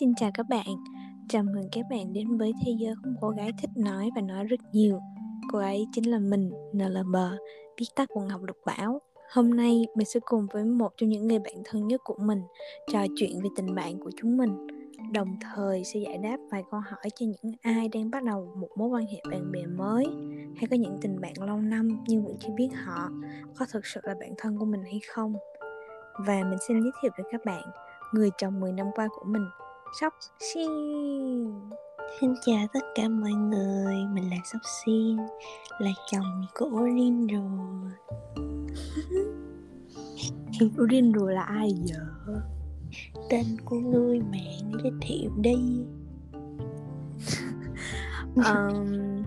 [0.00, 0.66] Xin chào các bạn,
[1.28, 4.20] chào mừng các bạn đến với thế giới của một cô gái thích nói và
[4.20, 5.00] nói rất nhiều.
[5.52, 7.16] Cô ấy chính là mình, NLB,
[7.78, 9.00] viết tắt của Ngọc Lục Bảo.
[9.32, 12.42] Hôm nay mình sẽ cùng với một trong những người bạn thân nhất của mình
[12.92, 14.66] trò chuyện về tình bạn của chúng mình,
[15.12, 18.68] đồng thời sẽ giải đáp vài câu hỏi cho những ai đang bắt đầu một
[18.76, 20.06] mối quan hệ bạn bè mới
[20.56, 23.10] hay có những tình bạn lâu năm nhưng vẫn chưa biết họ
[23.58, 25.34] có thực sự là bạn thân của mình hay không.
[26.26, 27.62] Và mình xin giới thiệu với các bạn
[28.12, 29.42] người chồng 10 năm qua của mình,
[30.00, 30.70] Sóc Xin.
[32.20, 35.16] Xin chào tất cả mọi người, mình là Sóc Xin,
[35.78, 37.90] là chồng của Orin rồi.
[40.82, 42.06] Urin rồi là ai giờ?
[43.30, 45.56] Tên của ngươi mạng giới thiệu đi.
[48.36, 49.22] um,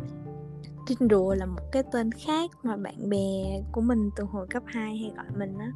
[0.87, 4.63] Trinh rùa là một cái tên khác mà bạn bè của mình từ hồi cấp
[4.65, 5.71] 2 hay gọi mình á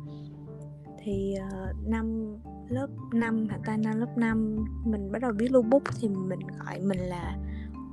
[1.04, 2.36] thì uh, năm
[2.72, 3.78] lớp 5 hả ta?
[3.78, 7.38] Năm lớp 5 mình bắt đầu biết lưu bút thì mình gọi mình là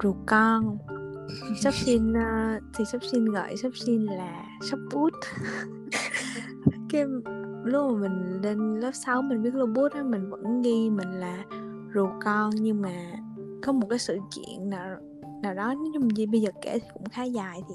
[0.03, 0.79] rùa con
[1.63, 5.13] sắp xin uh, thì sắp xin gọi sắp xin là sắp bút
[6.91, 7.05] cái
[7.65, 11.11] lúc mà mình lên lớp 6 mình biết lưu bút á mình vẫn ghi mình
[11.11, 11.45] là
[11.95, 12.95] rùa con nhưng mà
[13.63, 14.97] có một cái sự kiện nào
[15.43, 17.75] nào đó nói chung gì bây giờ kể thì cũng khá dài thì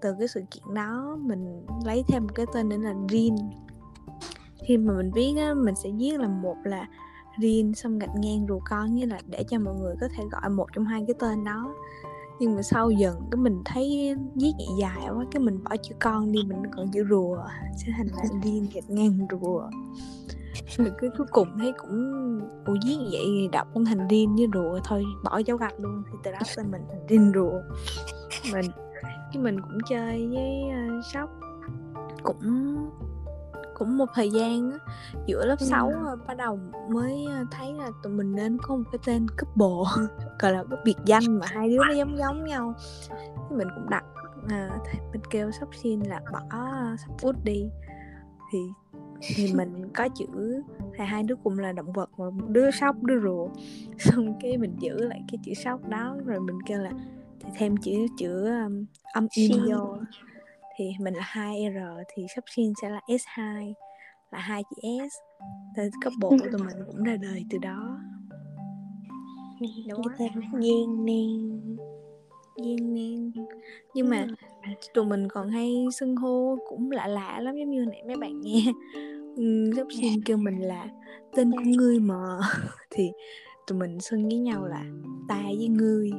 [0.00, 3.34] từ cái sự kiện đó mình lấy thêm một cái tên nữa là Rin
[4.66, 6.86] khi mà mình viết á mình sẽ viết là một là
[7.38, 10.50] Rin xong gạch ngang rùa con như là để cho mọi người có thể gọi
[10.50, 11.74] một trong hai cái tên đó.
[12.40, 15.94] Nhưng mà sau dần cái mình thấy viết nhẹ dài quá cái mình bỏ chữ
[16.00, 17.38] con đi mình còn chữ rùa
[17.76, 19.70] sẽ thành là Rin gạch ngang rùa.
[20.76, 24.46] Rồi cái cuối cùng thấy cũng ủa viết vậy thì đọc cũng thành Rin với
[24.54, 27.60] rùa thôi bỏ dấu gạch luôn thì từ đó tên mình thành Rin rùa.
[28.52, 28.70] Mình
[29.32, 30.62] cái mình cũng chơi với
[30.98, 31.30] uh, shop
[32.22, 32.76] cũng
[33.78, 34.78] cũng một thời gian á,
[35.26, 35.66] giữa lớp ừ.
[35.66, 35.92] 6
[36.26, 40.06] bắt đầu mới thấy là tụi mình nên có một cái tên couple
[40.38, 42.74] gọi là cái biệt danh mà hai đứa nó giống giống nhau.
[43.10, 44.04] Thì mình cũng đặt
[44.48, 44.78] à,
[45.12, 46.40] mình kêu sắp xin là bỏ
[46.98, 47.70] sắp út đi.
[48.52, 48.58] Thì
[49.20, 50.62] thì mình có chữ
[50.98, 53.48] thì hai đứa cùng là động vật mà đứa sóc đứa rùa.
[53.98, 56.90] Xong cái mình giữ lại cái chữ sóc đó rồi mình kêu là
[57.40, 59.96] thì thêm chữ chữ um, âm in vô
[60.76, 63.72] thì mình là 2R thì sắp xin sẽ là S2
[64.30, 65.14] là hai chữ S.
[65.76, 67.98] Thì cấp bộ của tụi mình cũng ra đời từ đó.
[69.88, 70.62] Đúng không?
[70.62, 71.60] Duyên nên
[72.56, 73.32] Duyên nên
[73.94, 74.26] Nhưng mà
[74.94, 78.40] tụi mình còn hay xưng hô cũng lạ lạ lắm giống như nãy mấy bạn
[78.40, 78.64] nghe.
[79.76, 80.88] Sắp xin kêu mình là
[81.36, 82.38] tên của ngươi mà.
[82.90, 83.10] Thì
[83.66, 84.84] tụi mình xưng với nhau là
[85.28, 86.10] ta với ngươi.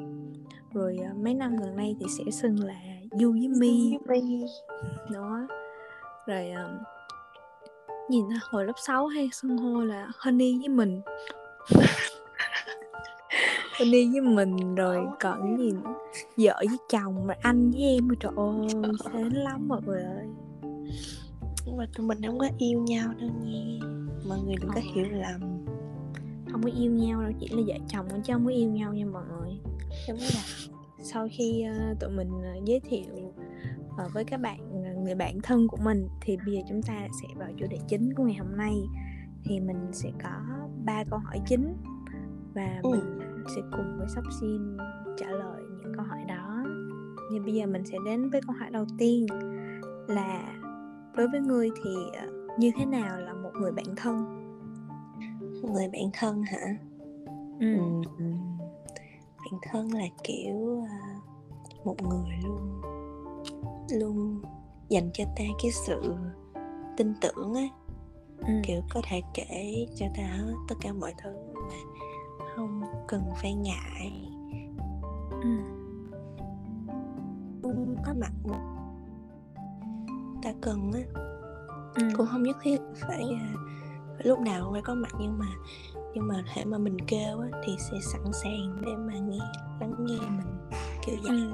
[0.73, 3.97] Rồi uh, mấy năm gần đây thì sẽ xưng là Du với Mi
[5.13, 5.47] Đó.
[6.27, 6.81] Rồi uh,
[8.09, 11.01] nhìn hồi lớp 6 hay xưng hô là Honey với mình.
[13.79, 15.93] Honey với mình rồi còn gì nữa
[16.37, 18.67] vợ với chồng mà anh với em trời ơi
[19.13, 20.27] sến lắm mọi người ơi.
[21.77, 23.79] Mà tụi mình không có yêu nhau đâu nha.
[24.29, 25.41] Mọi người đừng có hiểu lầm.
[26.51, 29.05] Không có yêu nhau đâu chỉ là vợ chồng chứ không có yêu nhau nha
[29.05, 29.59] mọi người.
[30.07, 33.33] Đúng rồi sau khi uh, tụi mình uh, giới thiệu
[33.87, 37.07] uh, với các bạn uh, người bạn thân của mình thì bây giờ chúng ta
[37.21, 38.73] sẽ vào chủ đề chính của ngày hôm nay.
[39.43, 40.29] Thì mình sẽ có
[40.85, 41.73] ba câu hỏi chính
[42.53, 42.89] và ừ.
[42.89, 43.19] mình
[43.55, 44.77] sẽ cùng với sắp xin
[45.17, 46.63] trả lời những câu hỏi đó.
[47.31, 49.25] Nhưng bây giờ mình sẽ đến với câu hỏi đầu tiên
[50.07, 50.59] là
[51.17, 51.95] đối với người thì
[52.59, 54.43] như thế nào là một người bạn thân?
[55.73, 56.77] Người bạn thân hả?
[57.59, 57.77] Ừ.
[58.17, 58.25] ừ
[59.51, 62.81] bạn thân là kiểu uh, một người luôn
[63.91, 64.41] luôn
[64.89, 66.15] dành cho ta cái sự
[66.97, 67.67] tin tưởng á
[68.37, 68.53] ừ.
[68.63, 73.53] kiểu có thể kể cho ta hết tất cả mọi thứ mà không cần phải
[73.53, 74.31] ngại
[75.29, 75.49] ừ.
[78.05, 78.31] có mặt
[80.43, 81.01] ta cần á
[81.95, 82.07] ừ.
[82.17, 83.53] cũng không nhất thiết phải, à,
[84.17, 85.47] phải lúc nào phải có mặt nhưng mà
[86.13, 89.39] nhưng mà hệ mà mình kêu á, thì sẽ sẵn sàng để mà nghe
[89.79, 90.69] lắng nghe mình
[91.05, 91.31] kiểu vậy.
[91.31, 91.51] Ừ.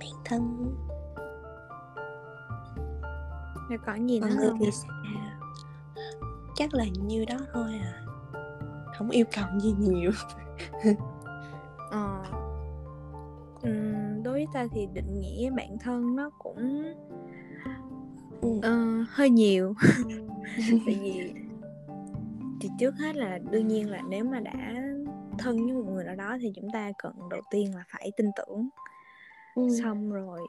[0.00, 0.74] bản thân
[3.68, 4.90] rồi có gì nữa người thì sao
[6.54, 8.02] chắc là như đó thôi à.
[8.98, 10.10] Không yêu cầu gì nhiều.
[11.90, 12.22] Ờ.
[13.66, 16.94] Uhm, đối với ta thì định nghĩa bản thân nó cũng
[18.46, 19.74] uh, hơi nhiều.
[20.86, 21.32] Tại vì
[22.64, 24.74] thì trước hết là đương nhiên là nếu mà đã
[25.38, 28.26] thân với một người nào đó thì chúng ta cần đầu tiên là phải tin
[28.36, 28.68] tưởng
[29.54, 29.68] ừ.
[29.82, 30.40] xong rồi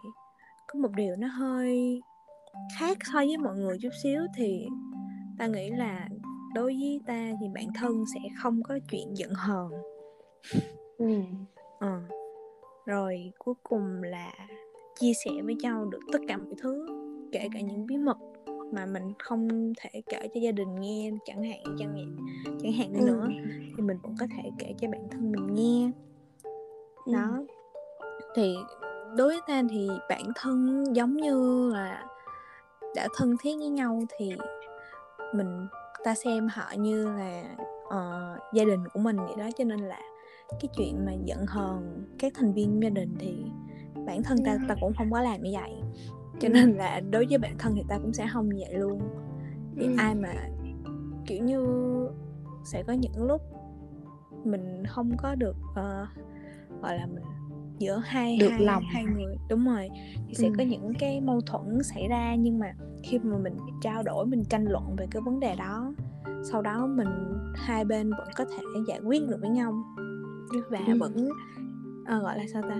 [0.68, 2.02] có một điều nó hơi
[2.80, 4.68] khác so với mọi người chút xíu thì
[5.38, 6.10] ta nghĩ là
[6.54, 9.72] đối với ta thì bản thân sẽ không có chuyện giận hờn
[10.98, 11.20] ừ.
[11.80, 12.00] ừ.
[12.86, 14.34] rồi cuối cùng là
[15.00, 16.88] chia sẻ với nhau được tất cả mọi thứ
[17.32, 18.18] kể cả những bí mật
[18.72, 22.16] mà mình không thể kể cho gia đình nghe chẳng hạn chẳng hạn
[22.62, 23.06] chẳng hạn ừ.
[23.06, 23.28] nữa
[23.78, 25.92] thì mình cũng có thể kể cho bản thân mình nghe.
[27.06, 27.14] Ừ.
[27.14, 27.44] đó.
[28.36, 28.56] Thì
[29.18, 32.06] đối với ta thì bản thân giống như là
[32.96, 34.32] đã thân thiết với nhau thì
[35.34, 35.68] mình
[36.04, 37.44] ta xem họ như là
[37.88, 39.50] uh, gia đình của mình vậy đó.
[39.58, 40.00] Cho nên là
[40.50, 43.46] cái chuyện mà giận hờn các thành viên gia đình thì
[44.06, 45.72] bản thân ta ta cũng không có làm như vậy
[46.40, 49.02] cho nên là đối với bản thân thì ta cũng sẽ không như vậy luôn
[49.76, 49.94] thì ừ.
[49.98, 50.34] ai mà
[51.26, 51.66] kiểu như
[52.64, 53.42] sẽ có những lúc
[54.44, 56.08] mình không có được uh,
[56.82, 57.24] gọi là mình
[57.80, 59.90] giữa hai được hai, lòng hai người đúng rồi
[60.28, 60.54] thì sẽ ừ.
[60.58, 62.74] có những cái mâu thuẫn xảy ra nhưng mà
[63.04, 65.94] khi mà mình trao đổi mình tranh luận về cái vấn đề đó
[66.44, 67.08] sau đó mình
[67.56, 69.74] hai bên vẫn có thể giải quyết được với nhau
[70.70, 70.94] và ừ.
[71.00, 71.28] vẫn
[72.02, 72.76] uh, gọi là sao ta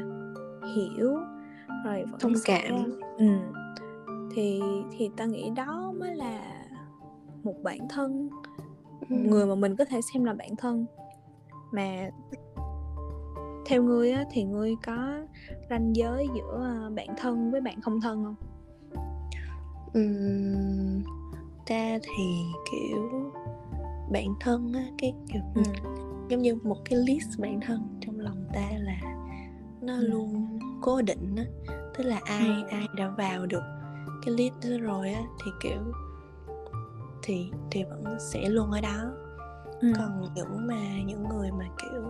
[0.76, 1.18] hiểu
[1.86, 3.26] rồi vẫn thông cảm ừ.
[4.36, 4.62] thì
[4.98, 6.66] thì ta nghĩ đó mới là
[7.44, 8.30] một bản thân
[9.10, 9.16] ừ.
[9.16, 10.86] người mà mình có thể xem là bản thân
[11.72, 12.10] mà
[13.66, 15.20] theo ngươi á, thì ngươi có
[15.70, 18.36] ranh giới giữa bạn thân với bạn không thân không
[20.00, 21.04] uhm,
[21.66, 22.24] ta thì
[22.72, 23.32] kiểu
[24.12, 25.62] bạn thân á cái kiểu ừ.
[26.30, 29.00] giống như một cái list bạn thân trong lòng ta là
[29.82, 30.08] nó ừ.
[30.08, 32.64] luôn cố định á tức là ai ừ.
[32.72, 33.64] ai đã vào được
[34.26, 35.80] cái list đó rồi á thì kiểu
[37.24, 39.12] thì thì vẫn sẽ luôn ở đó
[39.82, 39.94] ừ.
[39.98, 42.02] còn những mà những người mà kiểu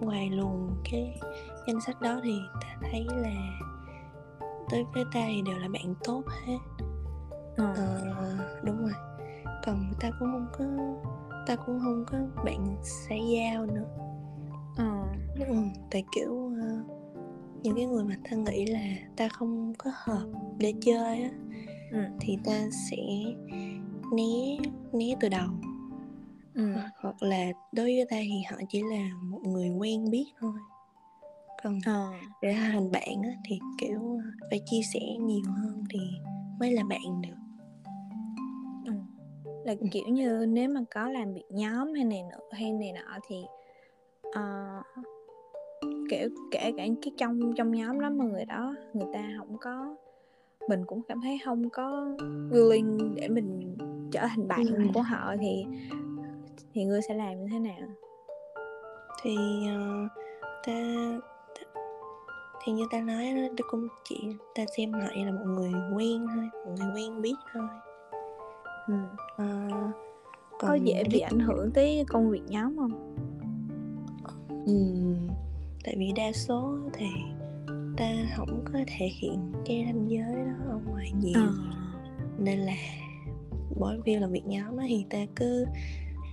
[0.00, 1.20] ngoài luồng cái
[1.66, 3.58] danh sách đó thì ta thấy là
[4.70, 6.58] tới với ta thì đều là bạn tốt hết
[7.56, 7.74] ờ.
[7.76, 8.94] ờ, đúng rồi
[9.66, 10.64] còn ta cũng không có
[11.46, 13.86] ta cũng không có bạn xã giao nữa
[14.76, 15.02] ờ.
[15.48, 15.54] ừ,
[15.90, 16.63] tại kiểu uh,
[17.64, 18.80] những cái người mà ta nghĩ là
[19.16, 20.26] ta không có hợp
[20.58, 21.30] để chơi á
[21.92, 21.98] ừ.
[22.20, 23.02] thì ta sẽ
[24.12, 24.56] né
[24.92, 25.48] né từ đầu
[26.54, 26.72] ừ.
[26.96, 30.52] hoặc là đối với ta thì họ chỉ là một người quen biết thôi
[31.62, 32.20] còn à.
[32.42, 34.20] để thành bạn á, thì kiểu
[34.50, 36.00] phải chia sẻ nhiều hơn thì
[36.60, 37.36] mới là bạn được
[38.86, 38.92] ừ.
[39.64, 39.86] là ừ.
[39.92, 43.36] kiểu như nếu mà có làm việc nhóm hay này nọ hay này nọ thì
[44.28, 45.06] uh,
[46.10, 49.96] kiểu kể cả cái trong trong nhóm đó mà người đó người ta không có
[50.68, 52.16] mình cũng cảm thấy không có
[52.50, 53.76] willing để mình
[54.12, 54.84] trở thành bạn ừ.
[54.94, 55.66] của họ thì
[56.72, 57.88] thì ngươi sẽ làm như thế nào
[59.22, 60.10] thì uh,
[60.66, 60.72] ta,
[62.64, 66.26] thì như ta nói đó tôi cũng chỉ ta xem lại là một người quen
[66.34, 67.66] thôi một người quen biết thôi
[68.88, 68.94] ừ.
[69.42, 69.94] uh,
[70.58, 73.16] còn có dễ bị ảnh hưởng tới công việc nhóm không
[74.66, 74.74] ừ,
[75.84, 77.06] tại vì đa số thì
[77.96, 81.40] ta không có thể hiện cái ranh giới đó ở ngoài nhiều.
[81.40, 81.52] À.
[82.38, 82.74] nên là
[83.80, 85.66] bởi vì là việc nhóm đó thì ta cứ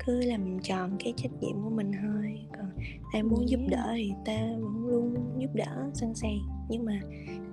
[0.06, 2.39] cứ làm tròn cái trách nhiệm của mình thôi.
[2.57, 2.69] Còn
[3.13, 6.39] ai muốn giúp đỡ thì ta vẫn luôn giúp đỡ sẵn sàng.
[6.69, 7.00] Nhưng mà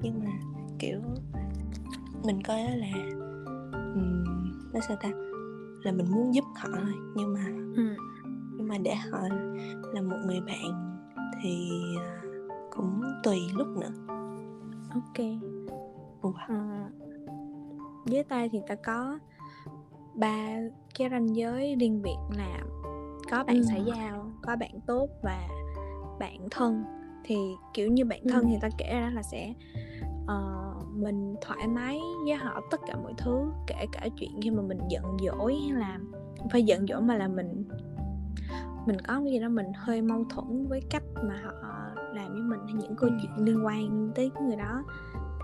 [0.03, 0.31] nhưng mà
[0.79, 1.01] kiểu
[2.25, 2.93] mình coi đó là
[3.73, 4.25] um,
[4.89, 5.09] sao ta?
[5.82, 7.44] Là mình muốn giúp họ thôi nhưng mà
[7.77, 7.96] ừ.
[8.56, 9.19] nhưng mà để họ
[9.94, 10.97] là một người bạn
[11.43, 12.23] thì à,
[12.70, 13.93] cũng tùy lúc nữa
[14.91, 15.27] ok
[16.23, 16.32] wow.
[16.49, 16.91] à,
[18.05, 19.19] với tay thì ta có
[20.15, 20.56] ba
[20.99, 22.61] cái ranh giới riêng biệt là
[23.31, 23.63] có bạn ừ.
[23.69, 25.49] xã giao có bạn tốt và
[26.19, 26.85] bạn thân
[27.25, 27.37] thì
[27.75, 28.49] kiểu như bạn thân ừ.
[28.51, 29.55] thì ta kể ra là sẽ
[30.23, 30.58] uh,
[30.94, 34.79] mình thoải mái với họ tất cả mọi thứ kể cả chuyện khi mà mình
[34.89, 35.99] giận dỗi hay là
[36.39, 37.65] không phải giận dỗi mà là mình
[38.89, 41.53] mình có cái gì đó mình hơi mâu thuẫn với cách mà họ
[42.15, 43.17] làm với mình hay những câu ừ.
[43.23, 44.85] chuyện liên quan tới người đó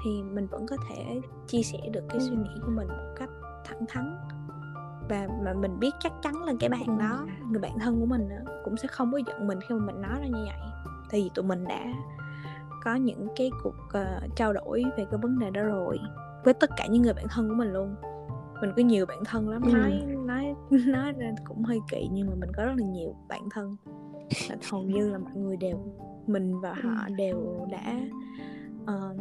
[0.04, 3.30] thì mình vẫn có thể chia sẻ được cái suy nghĩ của mình một cách
[3.64, 4.18] thẳng thắn.
[5.08, 8.28] Và mà mình biết chắc chắn là cái bạn đó người bạn thân của mình
[8.64, 10.68] cũng sẽ không có giận mình khi mà mình nói ra như vậy.
[11.10, 11.84] Tại vì tụi mình đã
[12.84, 15.98] có những cái cuộc uh, trao đổi về cái vấn đề đó rồi
[16.44, 17.94] với tất cả những người bạn thân của mình luôn
[18.66, 20.14] mình có nhiều bạn thân lắm nói ừ.
[20.26, 20.54] nói
[20.86, 23.76] nói ra cũng hơi kỳ nhưng mà mình có rất là nhiều bạn thân.
[24.48, 25.78] Là hầu như là mọi người đều
[26.26, 28.00] mình và họ đều đã
[28.82, 29.20] uh,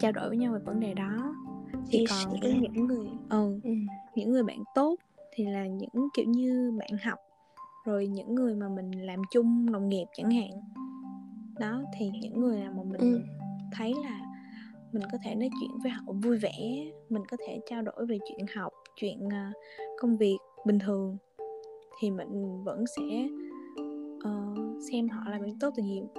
[0.00, 1.34] trao đổi với nhau về vấn đề đó.
[1.90, 3.70] Thì còn với những người ừ, ừ
[4.14, 4.96] những người bạn tốt
[5.34, 7.18] thì là những kiểu như bạn học
[7.86, 10.50] rồi những người mà mình làm chung đồng nghiệp chẳng hạn.
[11.58, 13.20] Đó thì những người nào mà mình ừ.
[13.72, 14.23] thấy là
[14.94, 16.52] mình có thể nói chuyện với họ vui vẻ
[17.08, 19.56] mình có thể trao đổi về chuyện học chuyện uh,
[19.98, 20.36] công việc
[20.66, 21.16] bình thường.
[22.00, 23.28] Thì mình vẫn sẽ
[24.16, 26.10] uh, xem họ là bạn tốt từ nhiều.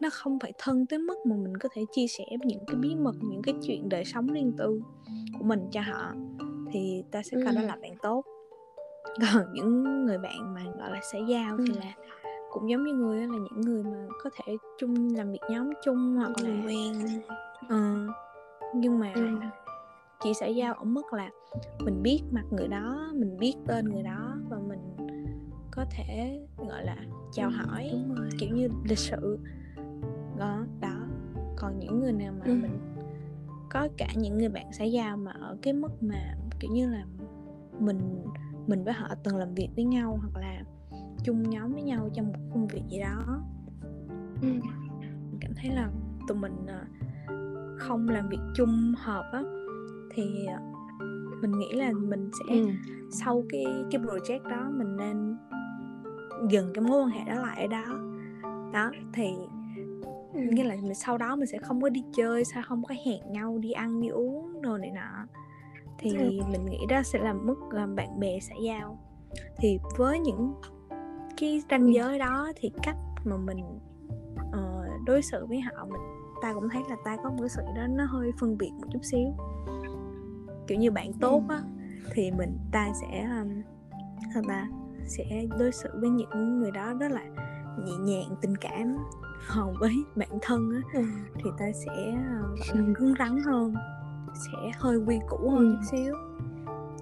[0.00, 2.94] Nó không phải thân tới mức mà mình có thể chia sẻ những cái bí
[2.94, 4.82] mật những cái chuyện đời sống riêng tư
[5.38, 6.12] của mình cho họ.
[6.72, 7.60] Thì ta sẽ coi ừ.
[7.60, 8.24] đó là bạn tốt.
[9.32, 11.64] Còn những người bạn mà gọi là xã giao ừ.
[11.68, 11.94] thì là
[12.50, 16.16] cũng giống như người là những người mà có thể chung làm việc nhóm chung
[16.16, 16.92] hoặc là quen
[17.66, 18.10] uh,
[18.74, 19.28] nhưng mà ừ.
[20.20, 21.30] chỉ xã giao ở mức là
[21.78, 24.96] mình biết mặt người đó mình biết tên người đó và mình
[25.70, 26.96] có thể gọi là
[27.32, 27.90] chào hỏi
[28.38, 29.38] kiểu như lịch sự
[30.38, 31.06] đó đó
[31.56, 32.54] còn những người nào mà ừ.
[32.54, 32.78] mình
[33.70, 37.04] có cả những người bạn xã giao mà ở cái mức mà kiểu như là
[37.78, 38.24] mình
[38.66, 40.62] mình với họ từng làm việc với nhau hoặc là
[41.24, 43.42] chung nhóm với nhau trong một công việc gì đó
[44.42, 44.48] ừ.
[44.48, 45.90] mình cảm thấy là
[46.28, 46.84] tụi mình ờ,
[47.78, 49.42] không làm việc chung hợp á
[50.10, 50.58] thì ờ,
[51.42, 52.68] mình nghĩ là mình sẽ ừ.
[53.10, 55.36] sau cái cái project đó mình nên
[56.50, 57.84] dừng cái mối quan hệ đó lại đó
[58.72, 59.24] đó thì
[60.34, 60.40] ừ.
[60.52, 63.32] nghĩa là mình sau đó mình sẽ không có đi chơi sao không có hẹn
[63.32, 65.26] nhau đi ăn đi uống đồ này nọ
[65.98, 66.30] thì ừ.
[66.50, 68.98] mình nghĩ đó sẽ là mức uh, bạn bè xã giao
[69.56, 70.54] thì với những
[71.36, 73.64] cái ranh giới đó thì cách mà mình
[74.48, 76.00] uh, đối xử với họ mình
[76.42, 78.86] ta cũng thấy là ta có một cái sự đó nó hơi phân biệt một
[78.92, 79.28] chút xíu
[80.66, 81.62] kiểu như bạn tốt á
[82.12, 83.62] thì mình ta sẽ um,
[84.34, 84.68] sao ta
[85.06, 87.22] sẽ đối xử với những người đó rất là
[87.84, 88.96] nhẹ nhàng tình cảm
[89.54, 91.02] còn với bạn thân á ừ.
[91.34, 92.14] thì ta sẽ
[92.74, 93.74] uh, cứng rắn hơn
[94.34, 95.76] sẽ hơi quy củ hơn ừ.
[95.76, 96.14] chút xíu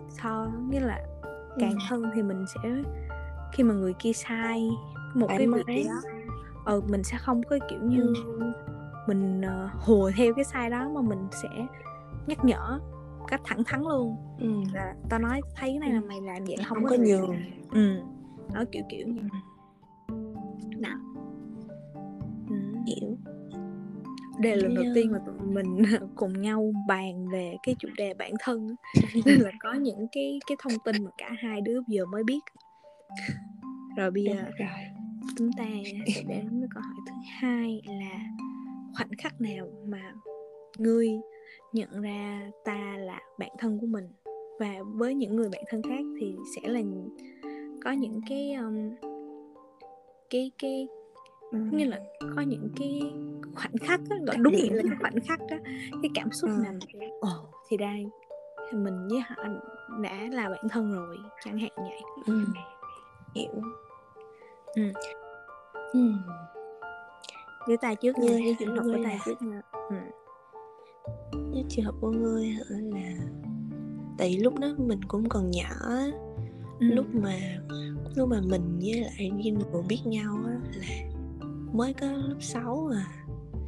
[0.09, 1.01] so nghĩa là
[1.59, 1.79] càng ừ.
[1.89, 2.71] thân thì mình sẽ
[3.53, 4.69] khi mà người kia sai
[5.15, 6.01] một Bạn cái việc gì đó
[6.65, 8.53] ờ mình sẽ không có kiểu như ừ.
[9.07, 11.49] Mình uh, hùa theo cái sai đó mà mình sẽ
[12.27, 12.81] nhắc nhở
[13.29, 14.17] cách thẳng thắn luôn.
[14.39, 14.49] Ừ.
[14.73, 17.37] là tao nói thấy cái này là mày làm vậy không, không có nhường.
[17.71, 18.03] Ừ
[18.55, 19.23] đó kiểu kiểu như
[20.77, 20.99] nào.
[22.49, 22.57] Ừ.
[22.87, 23.17] hiểu
[24.41, 25.83] đây là lần đầu tiên mà tụi mình
[26.15, 28.77] cùng nhau bàn về cái chủ đề bản thân
[29.25, 32.41] nên là có những cái cái thông tin mà cả hai đứa giờ mới biết.
[33.97, 34.69] Rồi bây giờ rồi.
[35.37, 35.65] chúng ta
[36.15, 38.21] sẽ đến với câu hỏi thứ hai là
[38.97, 40.15] khoảnh khắc nào mà
[40.79, 41.11] ngươi
[41.73, 44.09] nhận ra ta là bạn thân của mình
[44.59, 46.81] và với những người bạn thân khác thì sẽ là
[47.85, 48.91] có những cái um,
[50.31, 50.89] cái cái
[51.51, 51.59] ừ.
[51.73, 52.01] như là
[52.37, 53.01] có những cái
[53.55, 55.57] khoảnh khắc đó, gọi đúng nghĩa là cái khoảnh khắc đó
[56.03, 56.63] cái cảm xúc ừ.
[56.63, 56.75] nào
[57.21, 58.07] ồ oh, thì đây
[58.73, 59.37] mình với họ
[60.03, 62.45] đã là bạn thân rồi chẳng hạn vậy ừ.
[63.35, 63.63] hiểu
[64.75, 64.83] ừ.
[65.93, 66.13] ừ.
[67.67, 69.97] Với tay trước nha với trường hợp của tay trước nha ừ.
[71.53, 73.17] với trường hợp của ngươi là
[74.19, 75.75] tại lúc đó mình cũng còn nhỏ
[76.81, 76.87] ừ.
[76.87, 77.39] lúc mà
[78.15, 81.17] lúc mà mình với lại Gino biết nhau á là
[81.73, 83.07] mới có lớp 6 à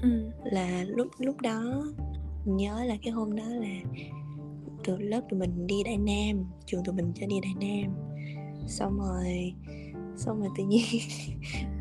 [0.02, 0.09] ừ.
[0.45, 1.85] là lúc lúc đó
[2.45, 4.02] mình nhớ là cái hôm đó là
[4.85, 7.95] từ lớp tụi mình đi Đại Nam trường tụi mình cho đi Đại Nam
[8.67, 9.55] xong rồi
[10.17, 10.85] xong rồi tự nhiên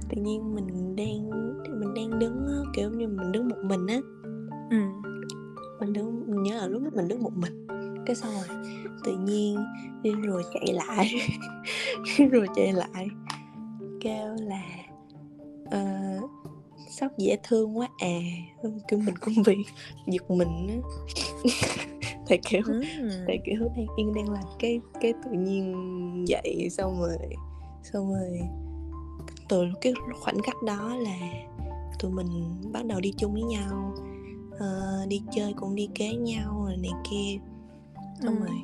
[0.09, 1.29] tự nhiên mình đang
[1.79, 3.99] mình đang đứng kiểu như mình đứng một mình á.
[4.69, 4.77] Ừ.
[5.79, 7.67] mình đứng mình nhớ là lúc đó mình đứng một mình.
[8.05, 8.57] Cái xong rồi
[9.03, 9.57] tự nhiên
[10.01, 11.11] điên rồi chạy lại.
[12.31, 13.07] Rồi chạy lại.
[14.01, 14.63] Kêu là
[15.65, 16.29] uh,
[16.89, 18.19] sóc dễ thương quá à.
[18.87, 19.55] Kiểu mình cũng bị
[20.07, 20.75] giật mình á.
[22.29, 22.81] Tại kiểu ừ.
[23.27, 25.75] tại kiểu đang yên đang làm cái cái tự nhiên
[26.29, 27.17] vậy xong rồi
[27.83, 28.39] xong rồi
[29.49, 31.17] từ cái khoảnh khắc đó là
[31.99, 33.93] tụi mình bắt đầu đi chung với nhau
[34.55, 37.39] uh, đi chơi cũng đi kế nhau rồi này kia
[38.21, 38.45] xong ừ.
[38.45, 38.55] rồi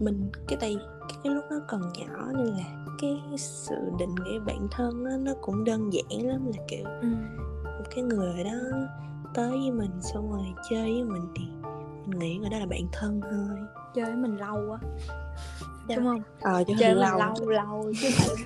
[0.00, 0.76] mình cái tay
[1.24, 5.32] cái lúc nó còn nhỏ nên là cái sự định nghĩa bản thân đó, nó
[5.40, 7.08] cũng đơn giản lắm là kiểu ừ.
[7.64, 8.50] một cái người đó
[9.34, 11.44] tới với mình xong rồi chơi với mình thì
[12.06, 13.58] mình nghĩ người đó là bạn thân thôi
[13.94, 14.78] chơi với mình lâu quá
[15.88, 15.96] dạ.
[15.96, 18.36] đúng không ờ chơi, chơi lâu lâu lâu chứ phải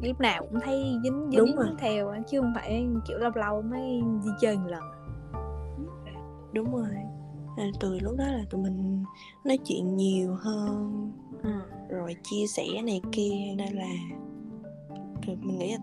[0.00, 1.66] lúc nào cũng thấy dính dính đúng rồi.
[1.78, 4.82] theo chứ không phải kiểu lâu lâu mới đi chơi một lần.
[6.52, 6.90] Đúng rồi.
[7.56, 9.04] À, từ lúc đó là tụi mình
[9.44, 11.10] nói chuyện nhiều hơn
[11.42, 11.50] ừ.
[11.88, 13.88] rồi chia sẻ này kia nên là
[15.26, 15.78] rồi mình nghĩ là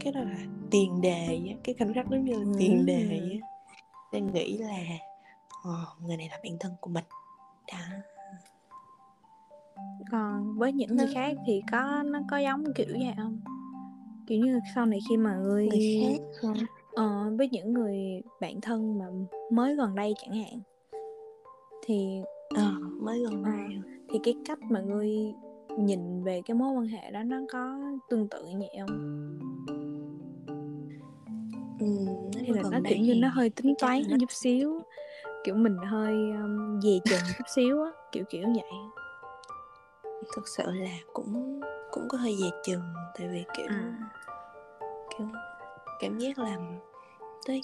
[0.00, 0.38] cái đó là
[0.70, 3.38] tiền đề cái khoảnh khắc giống như là tiền đề
[4.12, 4.78] nên nghĩ là
[5.68, 7.04] oh, người này là bạn thân của mình.
[7.72, 7.78] Đó.
[10.10, 13.40] Còn với những người khác thì có nó có giống kiểu vậy không
[14.28, 16.54] kiểu như sau này khi mà người, người khác?
[16.94, 19.04] Ờ, với những người bạn thân mà
[19.50, 20.60] mới gần đây chẳng hạn
[21.86, 22.20] thì
[22.54, 23.52] à, mới gần đây.
[23.52, 25.10] à, thì cái cách mà ngươi
[25.78, 27.78] nhìn về cái mối quan hệ đó nó có
[28.10, 29.18] tương tự như vậy không?
[31.80, 31.86] Ừ,
[32.34, 34.16] hay là nó kiểu như nó hơi tính toán nó...
[34.20, 34.80] chút xíu
[35.44, 39.02] kiểu mình hơi um, về chừng chút xíu á kiểu kiểu vậy.
[40.36, 41.60] Thực sự là cũng
[41.98, 42.82] cũng có hơi về chừng
[43.18, 44.10] tại vì kiểu à.
[45.18, 45.26] kiểu
[46.00, 46.58] cảm giác là
[47.46, 47.62] tới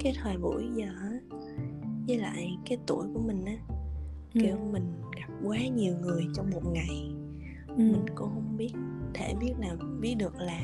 [0.00, 0.88] cái thời buổi giờ
[2.06, 3.56] với lại cái tuổi của mình á
[4.34, 4.40] ừ.
[4.42, 7.10] kiểu mình gặp quá nhiều người trong một ngày
[7.68, 7.74] ừ.
[7.76, 8.72] mình cũng không biết
[9.14, 10.60] thể biết nào biết được là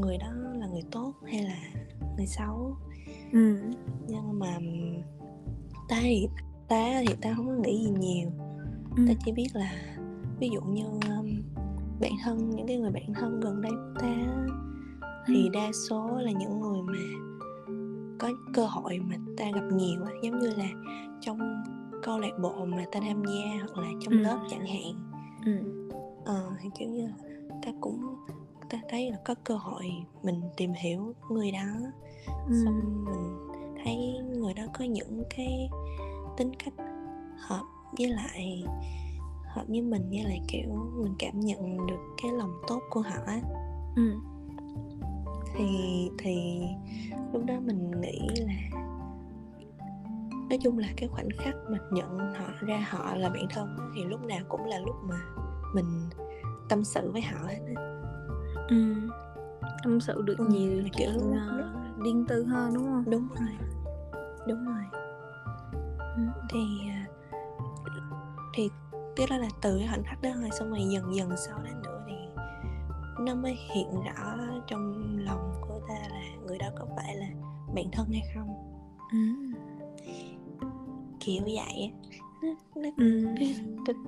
[0.00, 1.58] người đó là người tốt hay là
[2.16, 2.76] người xấu
[3.32, 3.56] ừ.
[4.08, 4.58] nhưng mà
[5.88, 6.28] ta thì
[6.68, 8.30] ta thì ta không có nghĩ gì nhiều
[8.96, 9.04] ừ.
[9.08, 9.96] ta chỉ biết là
[10.40, 11.42] ví dụ như um,
[12.00, 14.14] bạn thân những cái người bạn thân gần đây của ta
[15.26, 15.48] thì ừ.
[15.52, 16.98] đa số là những người mà
[18.18, 20.68] có cơ hội mà ta gặp nhiều á giống như là
[21.20, 21.64] trong
[22.02, 24.18] câu lạc bộ mà ta tham gia hoặc là trong ừ.
[24.18, 25.12] lớp chẳng hạn
[25.44, 25.52] ừ.
[26.24, 27.14] ờ, thì kiểu như là
[27.62, 28.16] ta cũng
[28.70, 29.84] ta thấy là có cơ hội
[30.22, 31.90] mình tìm hiểu người đó
[32.48, 32.64] ừ.
[32.64, 33.48] xong mình
[33.84, 33.96] thấy
[34.38, 35.68] người đó có những cái
[36.36, 36.74] tính cách
[37.38, 37.62] hợp
[37.98, 38.64] với lại
[39.56, 40.68] hợp với mình với lại kiểu
[41.02, 43.32] mình cảm nhận được cái lòng tốt của họ
[43.96, 44.12] ừ.
[45.54, 45.66] thì
[46.18, 46.62] thì
[47.32, 48.80] lúc đó mình nghĩ là
[50.50, 54.04] nói chung là cái khoảnh khắc mình nhận họ ra họ là bạn thân thì
[54.04, 55.16] lúc nào cũng là lúc mà
[55.74, 56.08] mình
[56.68, 57.74] tâm sự với họ hết
[58.68, 58.94] ừ.
[59.82, 63.56] tâm sự được ừ, nhiều kiểu uh, riêng tư hơn đúng không đúng rồi
[64.48, 64.84] đúng rồi
[65.98, 66.22] ừ.
[66.50, 67.06] thì à,
[68.54, 68.70] thì
[69.16, 71.70] tức là, là từ cái khoảnh khắc đó rồi xong rồi dần dần sau đó
[71.84, 72.14] nữa thì
[73.24, 77.26] nó mới hiện rõ trong lòng của ta là người đó có phải là
[77.74, 78.48] bạn thân hay không.
[79.12, 79.18] Ừ.
[81.20, 81.92] Kiểu vậy
[82.42, 82.48] nó,
[82.82, 83.26] nó, ừ.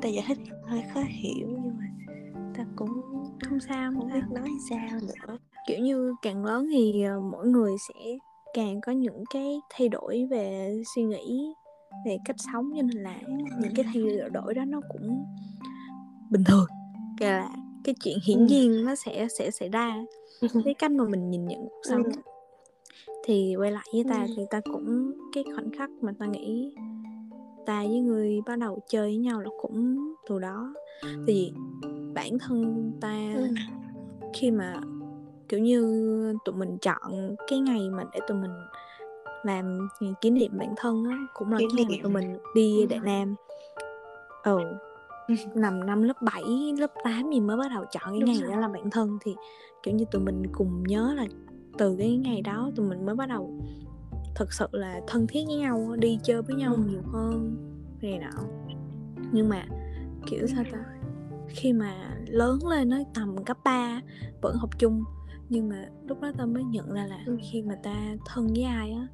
[0.02, 2.14] ta giải thích hơi khó hiểu nhưng mà
[2.56, 3.02] ta cũng
[3.48, 5.38] không sao không biết nói sao nữa.
[5.66, 8.18] Kiểu như càng lớn thì ờ, mỗi người sẽ
[8.54, 11.54] càng có những cái thay đổi về suy nghĩ
[12.08, 13.20] về cách sống cho nên là
[13.60, 15.24] những cái thay đổi đó nó cũng
[16.30, 16.66] bình thường
[17.20, 17.50] kể là
[17.84, 18.44] cái chuyện hiển ừ.
[18.44, 20.04] nhiên nó sẽ sẽ xảy ra
[20.64, 22.10] cái cách mà mình nhìn nhận cuộc sống ừ.
[23.24, 24.34] thì quay lại với ta ừ.
[24.36, 26.74] thì ta cũng cái khoảnh khắc mà ta nghĩ
[27.66, 30.74] ta với người bắt đầu chơi với nhau là cũng từ đó
[31.26, 31.52] thì
[32.14, 33.48] bản thân ta ừ.
[34.34, 34.80] khi mà
[35.48, 38.50] kiểu như tụi mình chọn cái ngày mà để tụi mình
[39.42, 39.88] làm
[40.20, 43.34] kỷ niệm bản thân á cũng là cái ngày tụi mình đi đại nam.
[44.44, 44.58] Ừ
[45.54, 46.42] nằm năm lớp 7,
[46.78, 49.36] lớp 8 gì mới bắt đầu chọn cái ngày đó là bản thân thì
[49.82, 51.26] kiểu như tụi mình cùng nhớ là
[51.78, 53.60] từ cái ngày đó tụi mình mới bắt đầu
[54.34, 56.82] thực sự là thân thiết với nhau đi chơi với nhau ừ.
[56.88, 57.56] nhiều hơn
[58.02, 58.42] này nọ.
[59.32, 59.64] Nhưng mà
[60.26, 60.78] kiểu sao ta
[61.48, 61.94] khi mà
[62.26, 64.00] lớn lên nó tầm cấp 3
[64.42, 65.04] vẫn học chung.
[65.48, 67.38] Nhưng mà lúc đó ta mới nhận ra là ừ.
[67.50, 69.06] khi mà ta thân với ai á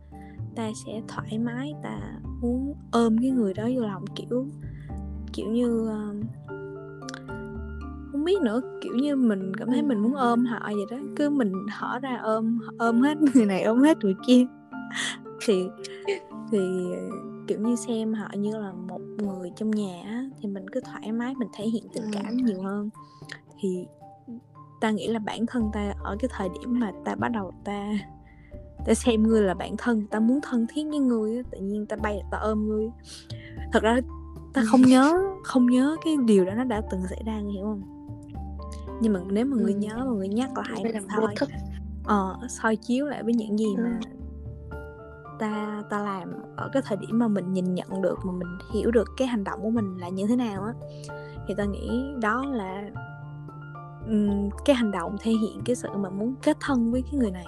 [0.57, 2.01] ta sẽ thoải mái ta
[2.41, 4.47] muốn ôm cái người đó vô lòng kiểu
[5.33, 6.25] kiểu như uh,
[8.13, 11.31] không biết nữa kiểu như mình cảm thấy mình muốn ôm họ vậy đó cứ
[11.31, 14.47] mình hở ra ôm ôm hết người này ôm hết người kia.
[15.47, 15.65] Thì
[16.51, 16.59] thì
[17.47, 21.35] kiểu như xem họ như là một người trong nhà thì mình cứ thoải mái
[21.35, 22.91] mình thể hiện tình cảm nhiều hơn.
[23.61, 23.87] Thì
[24.81, 27.93] ta nghĩ là bản thân ta ở cái thời điểm mà ta bắt đầu ta
[28.87, 31.97] ta xem ngươi là bạn thân ta muốn thân thiết với ngươi tự nhiên ta
[31.97, 32.89] bay ta ôm ngươi
[33.73, 34.01] thật ra
[34.53, 37.83] ta không nhớ không nhớ cái điều đó nó đã từng xảy ra hiểu không?
[39.01, 39.79] Nhưng mà nếu mà người ừ.
[39.79, 41.35] nhớ mà người nhắc lại thì thôi
[42.05, 44.01] ờ soi chiếu lại với những gì mà
[45.39, 48.91] ta ta làm ở cái thời điểm mà mình nhìn nhận được mà mình hiểu
[48.91, 50.73] được cái hành động của mình là như thế nào á.
[51.47, 52.91] Thì ta nghĩ đó là
[54.07, 57.31] um, cái hành động thể hiện cái sự mà muốn kết thân với cái người
[57.31, 57.47] này.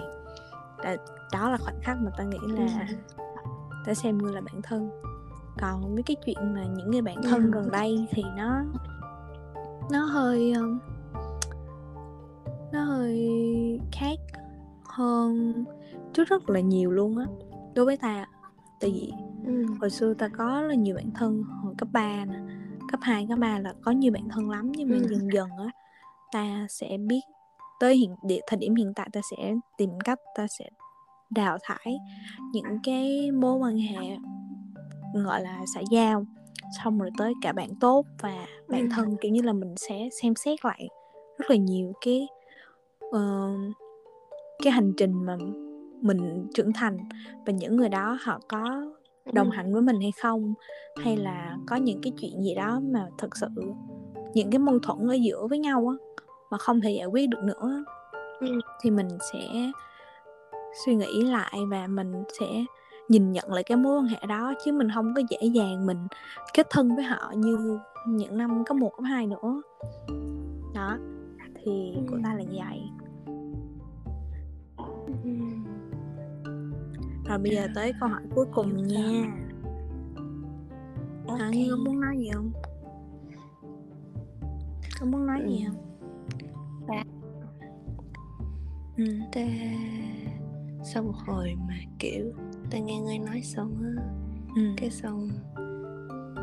[0.83, 0.97] Là
[1.31, 2.87] đó là khoảnh khắc mà ta nghĩ là
[3.85, 4.89] ta xem như là bạn thân
[5.59, 8.63] còn mấy cái chuyện mà những người bạn thân gần đây thì nó
[9.91, 10.53] nó hơi
[12.71, 13.29] nó hơi
[13.91, 14.19] khác
[14.85, 15.53] hơn
[16.13, 17.25] trước rất là nhiều luôn á
[17.75, 18.25] đối với ta
[18.79, 19.11] tại vì
[19.45, 19.65] ừ.
[19.79, 22.39] hồi xưa ta có là nhiều bạn thân hồi cấp 3 nè
[22.91, 25.07] cấp 2, cấp 3 là có nhiều bạn thân lắm nhưng mà ừ.
[25.09, 25.71] dần dần á
[26.31, 27.21] ta sẽ biết
[27.79, 28.15] tới hiện
[28.47, 30.69] thời điểm hiện tại ta sẽ tìm cách ta sẽ
[31.29, 31.97] đào thải
[32.53, 34.17] những cái mối quan hệ
[35.13, 36.25] gọi là xã giao
[36.83, 38.87] xong rồi tới cả bạn tốt và bạn ừ.
[38.91, 39.15] thân.
[39.21, 40.87] Kiểu như là mình sẽ xem xét lại
[41.37, 42.27] rất là nhiều cái
[43.05, 43.75] uh,
[44.63, 45.37] cái hành trình mà
[46.01, 46.97] mình trưởng thành
[47.45, 48.93] và những người đó họ có
[49.33, 50.53] đồng hành với mình hay không
[51.03, 53.47] hay là có những cái chuyện gì đó mà thật sự
[54.33, 55.95] những cái mâu thuẫn ở giữa với nhau á
[56.51, 57.83] mà không thể giải quyết được nữa
[58.81, 59.71] thì mình sẽ
[60.85, 62.65] suy nghĩ lại và mình sẽ
[63.09, 66.07] nhìn nhận lại cái mối quan hệ đó chứ mình không có dễ dàng mình
[66.53, 69.61] kết thân với họ như những năm cấp một cấp hai nữa
[70.73, 70.97] đó
[71.55, 72.01] thì ừ.
[72.09, 72.81] của ta là như vậy
[75.23, 75.29] ừ.
[77.29, 79.25] rồi bây giờ tới câu hỏi cuối cùng nha
[81.27, 81.47] okay.
[81.47, 82.51] à, Như có muốn nói gì không
[84.99, 85.49] có muốn nói ừ.
[85.49, 85.97] gì không
[86.87, 87.03] dạ.
[88.97, 89.05] ừ.
[89.31, 89.41] ta
[90.93, 92.33] sau một hồi mà kiểu
[92.71, 94.03] ta nghe ngươi nói xong á
[94.55, 94.61] ừ.
[94.77, 95.29] cái xong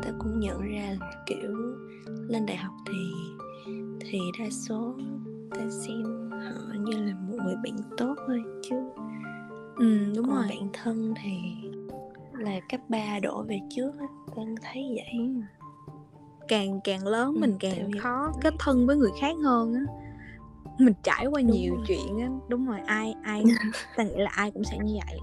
[0.03, 1.51] ta cũng nhận ra là kiểu
[2.29, 3.11] lên đại học thì
[3.99, 4.95] thì đa số
[5.51, 8.75] ta xem họ như là một người bạn tốt thôi chứ.
[9.75, 10.45] Ừ đúng Còn rồi.
[10.49, 11.37] bạn thân thì
[12.33, 14.05] là cấp 3 đổ về trước á
[14.35, 15.13] ta thấy vậy.
[15.17, 15.41] Đúng
[16.47, 19.81] càng càng lớn ừ, mình càng khó kết thân với người khác hơn á
[20.79, 21.85] mình trải qua đúng nhiều rồi.
[21.87, 23.43] chuyện á đúng rồi ai ai
[23.97, 25.19] ta nghĩ là ai cũng sẽ như vậy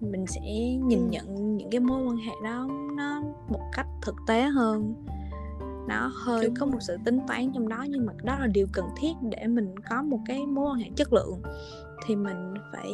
[0.00, 0.40] mình sẽ
[0.86, 1.08] nhìn ừ.
[1.10, 4.94] nhận những cái mối quan hệ đó nó một cách thực tế hơn
[5.88, 8.66] nó hơi Đúng có một sự tính toán trong đó nhưng mà đó là điều
[8.72, 11.42] cần thiết để mình có một cái mối quan hệ chất lượng
[12.06, 12.90] thì mình phải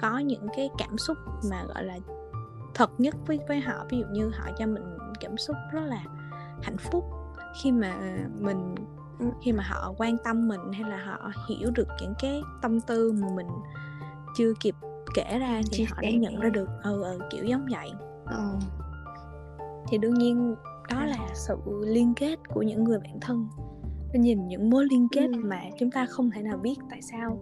[0.00, 1.16] có những cái cảm xúc
[1.50, 1.98] mà gọi là
[2.74, 4.84] thật nhất với với họ ví dụ như họ cho mình
[5.20, 6.04] cảm xúc rất là
[6.62, 7.04] hạnh phúc
[7.62, 7.94] khi mà
[8.40, 8.74] mình.
[9.42, 13.12] Khi mà họ quan tâm mình hay là họ hiểu được những cái tâm tư
[13.12, 13.46] mà mình
[14.36, 14.74] chưa kịp
[15.14, 17.90] kể ra thì Chia họ đã nhận ra được ừ, ừ kiểu giống vậy.
[18.26, 18.54] Ừ.
[19.88, 20.54] thì đương nhiên
[20.90, 23.48] đó là sự liên kết của những người bạn thân.
[24.14, 25.40] Nhìn những mối liên kết ừ.
[25.44, 27.38] mà chúng ta không thể nào biết tại sao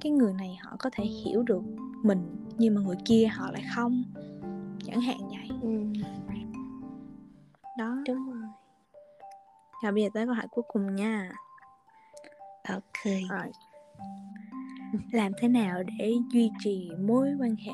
[0.00, 1.62] cái người này họ có thể hiểu được
[2.02, 4.04] mình nhưng mà người kia họ lại không.
[4.84, 5.58] Chẳng hạn vậy.
[5.62, 5.68] Ừ.
[7.78, 7.96] đó.
[8.08, 8.35] Đúng rồi
[9.86, 11.30] rồi bây giờ tới câu hỏi cuối cùng nha.
[12.68, 13.04] Ok.
[13.04, 13.52] Rồi.
[15.12, 17.72] Làm thế nào để duy trì mối quan hệ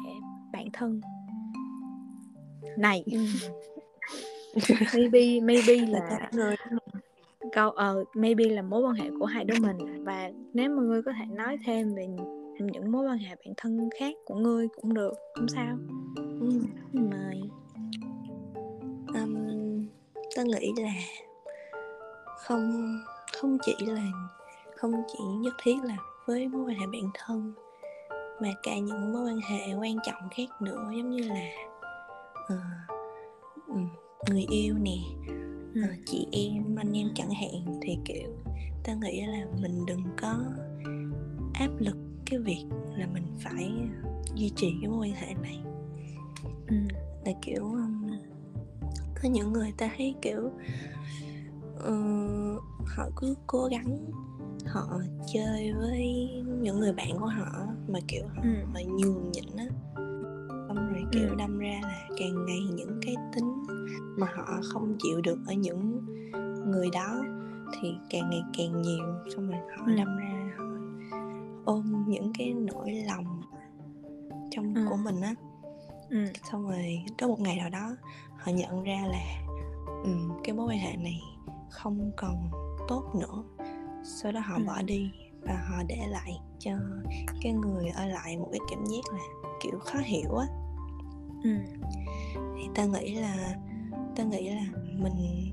[0.53, 1.01] bạn thân?
[2.79, 3.05] Này.
[3.13, 3.19] Ừ.
[4.95, 6.57] maybe maybe là người
[7.53, 10.05] câu ờ uh, maybe là mối quan hệ của hai đứa mình.
[10.05, 12.07] Và nếu mà ngươi có thể nói thêm về
[12.59, 15.79] những mối quan hệ bạn thân khác của ngươi cũng được không sao.
[16.17, 16.51] Ừ.
[16.93, 17.41] mời.
[19.15, 19.35] Um,
[20.37, 20.93] tôi nghĩ là
[22.47, 22.99] không
[23.33, 24.11] không chỉ là
[24.77, 27.53] không chỉ nhất thiết là với mối quan hệ bạn thân
[28.41, 31.51] mà cả những mối quan hệ quan trọng khác nữa giống như là
[32.55, 33.81] uh,
[34.31, 34.97] người yêu nè
[35.71, 38.31] uh, chị em anh em chẳng hạn thì kiểu
[38.85, 40.39] ta nghĩ là mình đừng có
[41.55, 42.65] áp lực cái việc
[42.97, 43.73] là mình phải
[44.35, 45.61] duy trì cái mối quan hệ này
[46.69, 46.77] ừ.
[47.25, 48.11] là kiểu um,
[49.23, 50.51] có những người ta thấy kiểu
[51.89, 54.11] uh, họ cứ cố gắng
[54.67, 55.01] họ
[55.33, 58.51] chơi với những người bạn của họ mà kiểu họ, ừ.
[58.73, 59.65] họ nhường nhịn á
[60.69, 61.35] xong rồi kiểu ừ.
[61.39, 63.63] đâm ra là càng ngày những cái tính
[64.19, 66.07] mà họ không chịu được ở những
[66.67, 67.23] người đó
[67.81, 69.05] thì càng ngày càng nhiều
[69.37, 69.93] xong rồi họ ừ.
[69.97, 70.65] đâm ra họ
[71.65, 73.43] ôm những cái nỗi lòng
[74.51, 74.87] trong ừ.
[74.91, 75.35] của mình á
[76.11, 76.25] ừ.
[76.51, 77.97] xong rồi có một ngày nào đó
[78.39, 79.43] họ nhận ra là
[80.05, 81.21] um, cái mối quan hệ này
[81.73, 82.51] không còn
[82.89, 83.43] tốt nữa
[84.05, 84.63] sau đó họ ừ.
[84.67, 86.71] bỏ đi và họ để lại cho
[87.43, 89.19] cái người ở lại một cái cảm giác là
[89.63, 90.47] kiểu khó hiểu á
[91.45, 91.51] ừ.
[92.35, 93.57] thì ta nghĩ là
[94.17, 94.63] ta nghĩ là
[94.99, 95.51] mình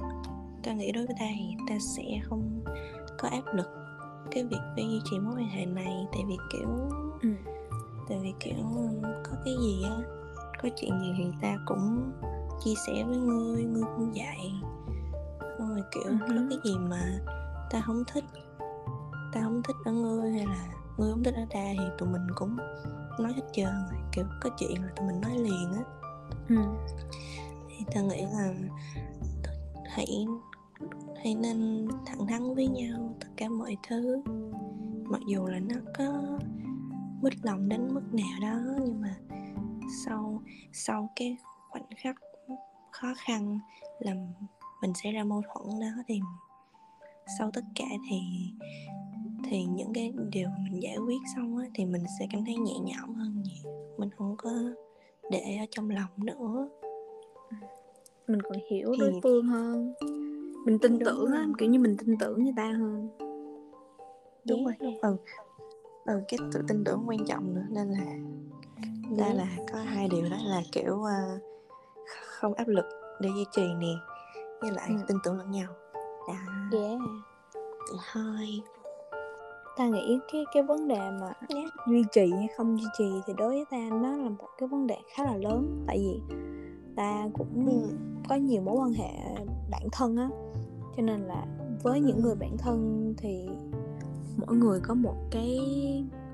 [0.64, 2.64] ta nghĩ đối với ta thì ta sẽ không
[3.20, 3.68] có áp lực
[4.32, 6.70] cái việc phải duy trì mối quan hệ này tại vì kiểu
[7.22, 7.30] ừ.
[8.10, 8.56] tại vì kiểu
[9.24, 9.98] có cái gì á
[10.62, 12.12] có chuyện gì thì ta cũng
[12.66, 14.52] chia sẻ với ngươi ngươi cũng vậy
[15.60, 16.20] xong rồi kiểu uh-huh.
[16.20, 17.20] có cái gì mà
[17.70, 18.24] ta không thích
[19.34, 20.68] ta không thích ở ngươi hay là
[20.98, 22.58] ngươi không thích ở ta thì tụi mình cũng
[23.20, 25.84] nói hết trơn rồi kiểu có chuyện là tụi mình nói liền á
[26.50, 26.56] ừ.
[27.70, 28.54] thì ta nghĩ là
[29.90, 30.26] hãy
[31.24, 34.22] hãy nên thẳng thắn với nhau tất cả mọi thứ
[35.04, 36.38] mặc dù là nó có
[37.22, 39.16] mít lòng đến mức nào đó nhưng mà
[40.06, 40.42] sau
[40.74, 41.38] sau cái
[41.70, 42.16] khoảnh khắc
[42.92, 43.60] khó khăn
[44.00, 44.14] là
[44.82, 46.20] mình sẽ ra mâu thuẫn đó thì
[47.38, 48.20] sau tất cả thì
[49.50, 52.74] thì những cái điều mình giải quyết xong á, thì mình sẽ cảm thấy nhẹ
[52.80, 53.74] nhõm hơn nhiều.
[53.98, 54.52] Mình không có
[55.32, 56.70] để ở trong lòng nữa.
[58.28, 59.00] Mình còn hiểu thì...
[59.00, 59.94] đối phương hơn.
[60.66, 63.10] Mình tin đúng tưởng á kiểu như mình tin tưởng người ta hơn.
[64.46, 64.80] Đúng yeah.
[64.80, 64.92] rồi.
[65.02, 65.18] ừ.
[66.06, 68.06] Ừ cái sự tin tưởng quan trọng nữa nên là
[69.18, 71.42] đây là có hai điều đó là kiểu uh,
[72.10, 72.86] không áp lực
[73.22, 73.94] để duy trì nè
[74.62, 74.96] với lại ừ.
[75.08, 75.72] tin tưởng lẫn nhau.
[76.28, 76.34] Đó.
[76.72, 77.00] Yeah.
[78.14, 78.62] Thôi.
[79.78, 81.70] Ta nghĩ cái cái vấn đề mà yeah.
[81.88, 84.88] duy trì hay không duy trì thì đối với ta nó là một cái vấn
[84.88, 85.84] đề khá là lớn.
[85.88, 86.36] Tại vì
[86.96, 87.96] ta cũng ừ.
[88.30, 89.10] có nhiều mối quan hệ
[89.72, 90.30] bản thân á.
[90.98, 91.46] Cho nên là
[91.84, 93.50] với những người bạn thân thì
[94.38, 95.60] mỗi người có một cái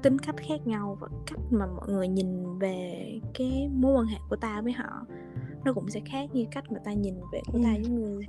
[0.02, 4.18] tính cách khác nhau và cách mà mọi người nhìn về cái mối quan hệ
[4.30, 5.06] của ta với họ
[5.66, 8.26] nó cũng sẽ khác như cách mà ta nhìn về của ta với người.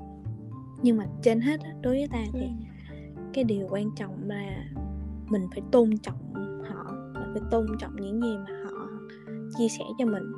[0.82, 2.46] Nhưng mà trên hết đối với ta thì
[3.32, 4.64] cái điều quan trọng là
[5.28, 8.88] mình phải tôn trọng họ mình phải tôn trọng những gì mà họ
[9.58, 10.32] chia sẻ cho mình.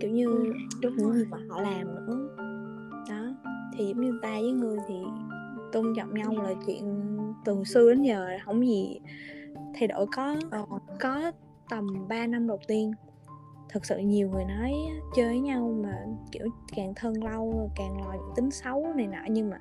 [0.00, 2.28] Kiểu như đúng những gì mà họ làm nữa.
[3.10, 3.34] Đó
[3.76, 4.94] thì giống như ta với người thì
[5.72, 7.08] tôn trọng nhau là chuyện
[7.44, 9.00] từ xưa đến giờ không gì
[9.74, 10.06] thay đổi.
[10.16, 10.64] Có ờ.
[11.00, 11.32] có
[11.68, 12.92] tầm 3 năm đầu tiên
[13.72, 14.72] thật sự nhiều người nói
[15.14, 15.98] chơi với nhau mà
[16.32, 19.60] kiểu càng thân lâu càng lòi những tính xấu này nọ nhưng mà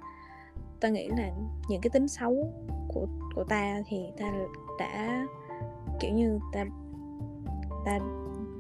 [0.80, 1.32] ta nghĩ là
[1.70, 2.54] những cái tính xấu
[2.88, 4.34] của của ta thì ta
[4.80, 5.28] đã
[6.00, 6.66] kiểu như ta
[7.86, 8.00] ta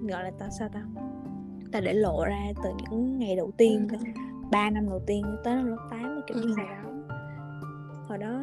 [0.01, 0.83] gọi là ta sao ta
[1.71, 3.97] ta để lộ ra từ những ngày đầu tiên ừ.
[4.51, 6.91] ba năm đầu tiên tới lớp 8 kiểu như vậy đó
[8.07, 8.41] hồi đó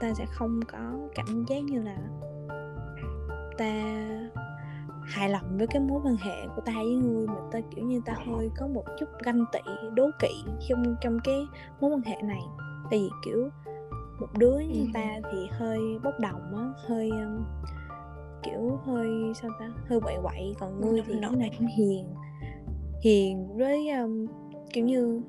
[0.00, 1.96] ta sẽ không có cảm giác như là
[3.58, 3.72] ta
[5.10, 8.00] hài lòng với cái mối quan hệ của ta với người mà ta kiểu như
[8.04, 9.58] ta hơi có một chút ganh tị
[9.94, 11.46] đố kỵ trong trong cái
[11.80, 12.42] mối quan hệ này.
[12.90, 13.48] Tại vì kiểu
[14.20, 17.44] một đứa như ta thì hơi bốc đồng á hơi um,
[18.42, 20.54] kiểu hơi sao ta hơi quậy quậy.
[20.60, 22.06] Còn ngươi thì lúc này cũng hiền
[23.04, 24.26] hiền với um,
[24.72, 25.22] kiểu như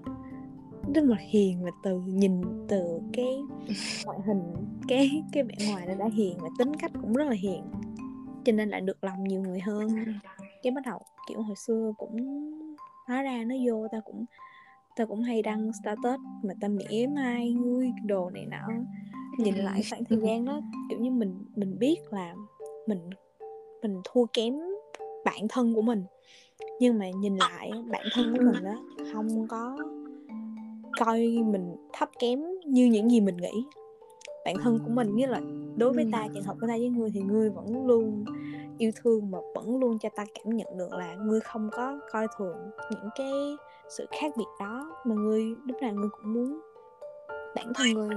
[0.95, 3.41] rất là hiền và từ nhìn từ cái
[4.05, 4.41] ngoại hình
[4.87, 7.63] cái cái vẻ ngoài nó đã hiền và tính cách cũng rất là hiền
[8.45, 9.87] cho nên lại được lòng nhiều người hơn.
[10.63, 12.17] Cái bắt đầu kiểu hồi xưa cũng
[13.07, 14.25] hóa ra nó vô ta cũng
[14.95, 18.67] ta cũng hay đăng status mà ta mỉa mai ngươi đồ này nọ.
[19.37, 22.35] Nhìn lại khoảng thời gian đó kiểu như mình mình biết là
[22.87, 23.09] mình
[23.81, 24.53] mình thua kém
[25.25, 26.03] bản thân của mình.
[26.79, 29.77] Nhưng mà nhìn lại bản thân của mình đó không có
[30.99, 33.65] coi mình thấp kém như những gì mình nghĩ
[34.45, 35.41] bản thân của mình như là
[35.75, 38.25] đối với ta trường hợp của ta với ngươi thì ngươi vẫn luôn
[38.77, 42.27] yêu thương mà vẫn luôn cho ta cảm nhận được là ngươi không có coi
[42.37, 42.57] thường
[42.91, 43.31] những cái
[43.89, 46.61] sự khác biệt đó mà ngươi lúc nào ngươi cũng muốn
[47.55, 48.15] bản thân ngươi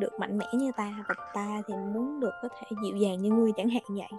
[0.00, 3.30] được mạnh mẽ như ta và ta thì muốn được có thể dịu dàng như
[3.30, 4.18] ngươi chẳng hạn vậy.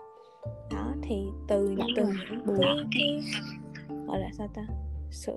[0.72, 2.04] Đó thì từ từ
[2.60, 3.22] những cái
[4.08, 4.62] gọi là sao ta
[5.12, 5.34] sự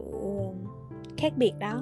[1.17, 1.81] khác biệt đó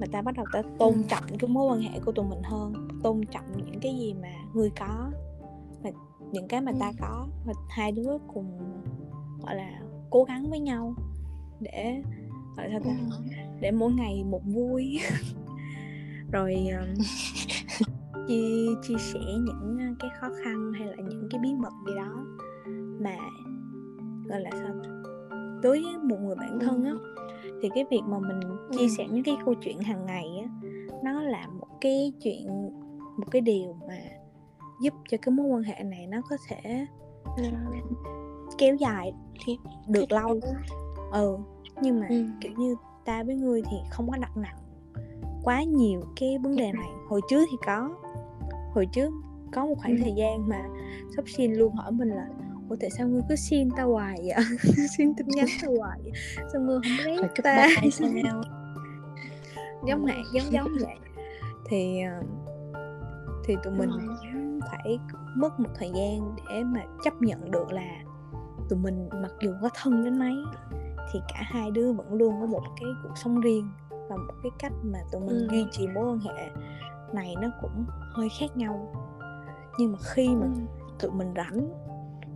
[0.00, 2.88] mà ta bắt đầu ta tôn trọng cái mối quan hệ của tụi mình hơn
[3.02, 5.10] tôn trọng những cái gì mà người có
[5.82, 5.90] và
[6.32, 7.26] những cái mà ta có.
[7.44, 8.58] Và hai đứa cùng
[9.42, 10.94] gọi là cố gắng với nhau
[11.60, 12.02] để
[12.56, 12.90] gọi sao ta
[13.60, 15.00] để mỗi ngày một vui.
[16.32, 16.56] Rồi
[18.28, 22.24] chia chia sẻ những cái khó khăn hay là những cái bí mật gì đó
[23.00, 23.16] mà
[24.28, 24.99] gọi là sao
[25.62, 26.92] đối với một người bạn thân á
[27.62, 28.40] thì cái việc mà mình
[28.78, 30.48] chia sẻ những cái câu chuyện hàng ngày á
[31.04, 32.46] nó là một cái chuyện
[33.16, 33.98] một cái điều mà
[34.80, 36.86] giúp cho cái mối quan hệ này nó có thể
[38.58, 39.12] kéo dài
[39.88, 40.40] được lâu.
[41.12, 41.38] ừ
[41.82, 42.24] nhưng mà ừ.
[42.40, 44.58] kiểu như ta với ngươi thì không có đặt nặng
[45.44, 46.88] quá nhiều cái vấn đề này.
[47.08, 47.90] Hồi trước thì có
[48.74, 49.10] hồi trước
[49.52, 50.00] có một khoảng ừ.
[50.02, 50.62] thời gian mà
[51.16, 52.28] sắp xin luôn hỏi mình là
[52.70, 54.44] ủa tại sao ngươi cứ xin tao hoài vậy?
[54.98, 56.12] Xin tin nhắn tao hoài vậy.
[56.52, 57.68] Sao ngươi không rét ta?
[57.92, 58.08] sao
[59.86, 60.96] giống hạt giống giống vậy.
[61.68, 62.22] Thì ờ,
[63.44, 63.90] thì tụi mình
[64.70, 64.98] phải
[65.36, 68.02] mất một thời gian để mà chấp nhận được là
[68.68, 70.34] tụi mình mặc dù có thân đến mấy
[71.12, 74.50] thì cả hai đứa vẫn luôn có một cái cuộc sống riêng và một cái
[74.58, 75.48] cách mà tụi mình ừ.
[75.50, 76.50] duy trì mối quan hệ
[77.12, 78.92] này nó cũng hơi khác nhau.
[79.78, 80.60] Nhưng mà khi mà ừ.
[80.98, 81.89] tụi mình rảnh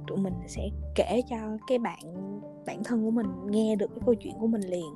[0.07, 1.37] tụi mình sẽ kể cho
[1.67, 2.31] cái bạn
[2.67, 4.95] bản thân của mình nghe được cái câu chuyện của mình liền.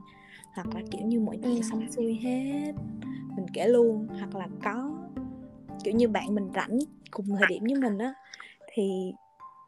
[0.55, 1.63] Hoặc là kiểu như mọi chuyện ừ.
[1.63, 2.73] xong xuôi hết
[3.37, 4.07] mình kể luôn.
[4.09, 4.91] Hoặc là có
[5.85, 6.79] kiểu như bạn mình rảnh
[7.11, 8.15] cùng thời điểm với mình á
[8.73, 9.13] thì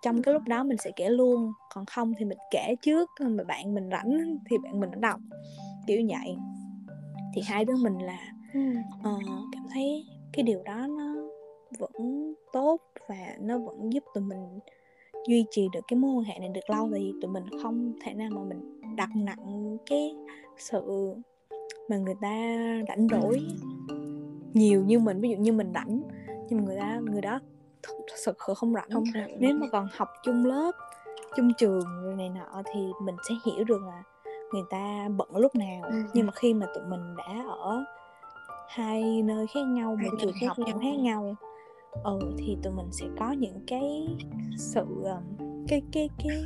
[0.03, 1.53] trong cái lúc đó mình sẽ kể luôn.
[1.75, 5.21] Còn không thì mình kể trước mà bạn mình rảnh thì bạn mình nó đọc.
[5.87, 6.37] Kiểu vậy.
[7.35, 8.33] Thì hai đứa mình là
[8.99, 9.23] uh,
[9.53, 11.15] cảm thấy cái điều đó nó
[11.79, 14.59] vẫn tốt và nó vẫn giúp tụi mình
[15.29, 18.15] duy trì được cái mối quan hệ này được lâu thì tụi mình không thể
[18.15, 20.15] nào mà mình đặt nặng cái
[20.59, 21.15] sự
[21.89, 22.57] mà người ta
[22.89, 23.41] rảnh rỗi
[24.55, 26.03] nhiều như mình ví dụ như mình rảnh
[26.49, 27.41] nhưng người ta người đó
[27.83, 28.91] thật sự không rảnh.
[28.93, 30.73] không rảnh nếu mà còn học chung lớp
[31.37, 34.03] chung trường rồi này nọ thì mình sẽ hiểu được là
[34.53, 36.03] người ta bận lúc nào ừ.
[36.15, 37.85] nhưng mà khi mà tụi mình đã ở
[38.69, 41.37] hai nơi khác nhau một trường học nhau khác nhau
[42.05, 44.17] ừ thì tụi mình sẽ có những cái
[44.57, 44.87] sự
[45.69, 46.43] cái cái cái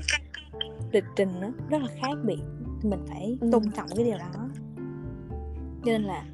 [0.93, 2.41] lịch trình nó rất là khác biệt.
[2.83, 4.49] Mình phải tôn trọng cái điều đó.
[5.85, 6.25] Cho nên là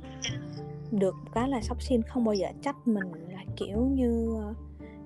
[0.91, 4.41] được cái là sóc xin không bao giờ trách mình là kiểu như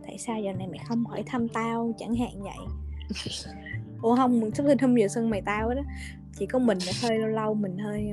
[0.06, 1.92] tại sao giờ này mày không hỏi thăm tao?
[1.98, 2.58] Chẳng hạn vậy.
[4.02, 5.82] Ủa không sắp xin không giờ sân mày tao đó.
[6.38, 8.10] Chỉ có mình là hơi lâu lâu mình hơi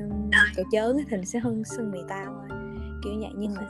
[0.55, 2.59] cỡ chớn thì mình sẽ hơn sân mày tao thôi.
[3.03, 3.67] Kiểu vậy nhưng mà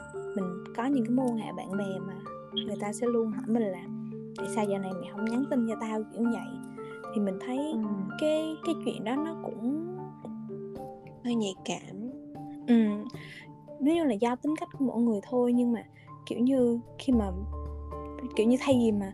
[0.76, 2.14] có những cái mối quan hệ bạn bè mà
[2.54, 3.84] người ta sẽ luôn hỏi mình là
[4.36, 6.02] tại sao giờ này mày không nhắn tin cho tao?
[6.12, 6.78] kiểu vậy.
[7.14, 7.78] Thì mình thấy ừ.
[8.20, 9.96] cái cái chuyện đó nó cũng
[11.24, 12.10] hơi nhạy cảm.
[12.66, 12.74] Ừ.
[13.80, 15.82] Nếu như là do tính cách của mỗi người thôi nhưng mà
[16.26, 17.30] kiểu như khi mà
[18.36, 19.12] kiểu như thay vì mà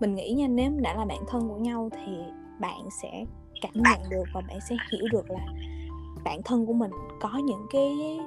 [0.00, 2.12] mình nghĩ nha nếu đã là bạn thân của nhau thì
[2.60, 3.24] bạn sẽ
[3.62, 5.46] cảm nhận được và bạn sẽ hiểu được là
[6.24, 8.18] bản thân của mình có những cái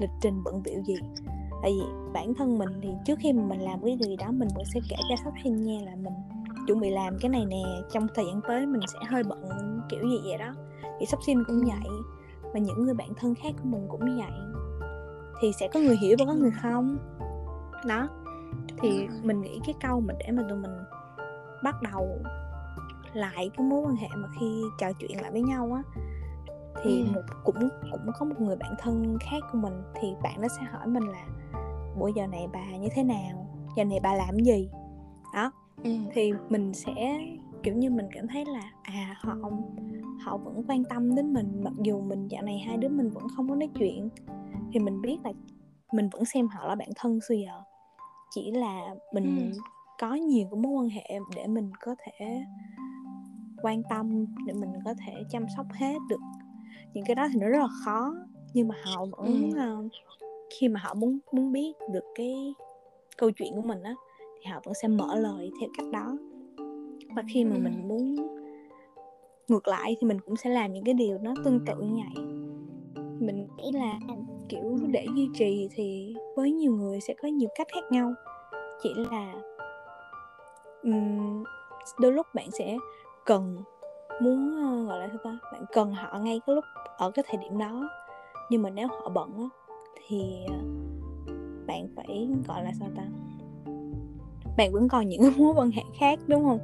[0.00, 0.94] lịch trình bận biểu gì
[1.62, 4.26] tại vì bản thân mình thì trước khi mà mình làm cái điều gì đó
[4.30, 6.14] mình vẫn sẽ kể cho sắp hình nghe là mình
[6.66, 10.08] chuẩn bị làm cái này nè trong thời gian tới mình sẽ hơi bận kiểu
[10.08, 10.54] gì vậy đó.
[11.00, 11.92] Thì sắp xin cũng vậy
[12.52, 14.32] và những người bạn thân khác của mình cũng như vậy.
[15.40, 16.98] Thì sẽ có người hiểu và có người không?
[17.86, 18.08] Đó
[18.80, 20.72] thì mình nghĩ cái câu mà để mà tụi mình
[21.64, 22.18] bắt đầu
[23.12, 25.82] lại cái mối quan hệ mà khi trò chuyện lại với nhau á
[26.82, 27.06] thì ừ.
[27.14, 30.62] một cũng cũng có một người bạn thân khác của mình thì bạn đó sẽ
[30.62, 31.26] hỏi mình là
[31.98, 34.68] buổi giờ này bà như thế nào giờ này bà làm gì
[35.34, 35.52] đó
[35.84, 35.90] ừ.
[36.12, 37.18] thì mình sẽ
[37.62, 39.36] kiểu như mình cảm thấy là à họ
[40.20, 43.26] họ vẫn quan tâm đến mình mặc dù mình dạo này hai đứa mình vẫn
[43.36, 44.08] không có nói chuyện
[44.72, 45.32] thì mình biết là
[45.92, 47.62] mình vẫn xem họ là bạn thân xưa giờ
[48.30, 49.58] chỉ là mình ừ.
[50.00, 52.44] có nhiều cái mối quan hệ để mình có thể
[53.62, 56.20] quan tâm để mình có thể chăm sóc hết được
[56.94, 58.14] những cái đó thì nó rất là khó
[58.54, 59.84] nhưng mà họ vẫn ừ.
[59.84, 59.92] uh,
[60.50, 62.54] khi mà họ muốn muốn biết được cái
[63.16, 63.94] câu chuyện của mình á
[64.40, 66.16] thì họ vẫn sẽ mở lời theo cách đó
[67.16, 67.60] và khi mà ừ.
[67.62, 68.16] mình muốn
[69.48, 72.24] ngược lại thì mình cũng sẽ làm những cái điều nó tương tự như vậy
[73.20, 73.98] mình nghĩ là
[74.48, 78.14] kiểu để duy trì thì với nhiều người sẽ có nhiều cách khác nhau
[78.82, 79.34] chỉ là
[80.82, 81.44] um,
[82.00, 82.76] đôi lúc bạn sẽ
[83.24, 83.58] cần
[84.22, 86.64] muốn uh, gọi là sao ta bạn cần họ ngay cái lúc
[86.98, 87.88] ở cái thời điểm đó.
[88.50, 89.48] Nhưng mà nếu họ bận á
[90.06, 93.02] thì uh, bạn phải gọi là sao ta
[94.56, 96.58] bạn vẫn còn những mối quan hệ khác đúng không?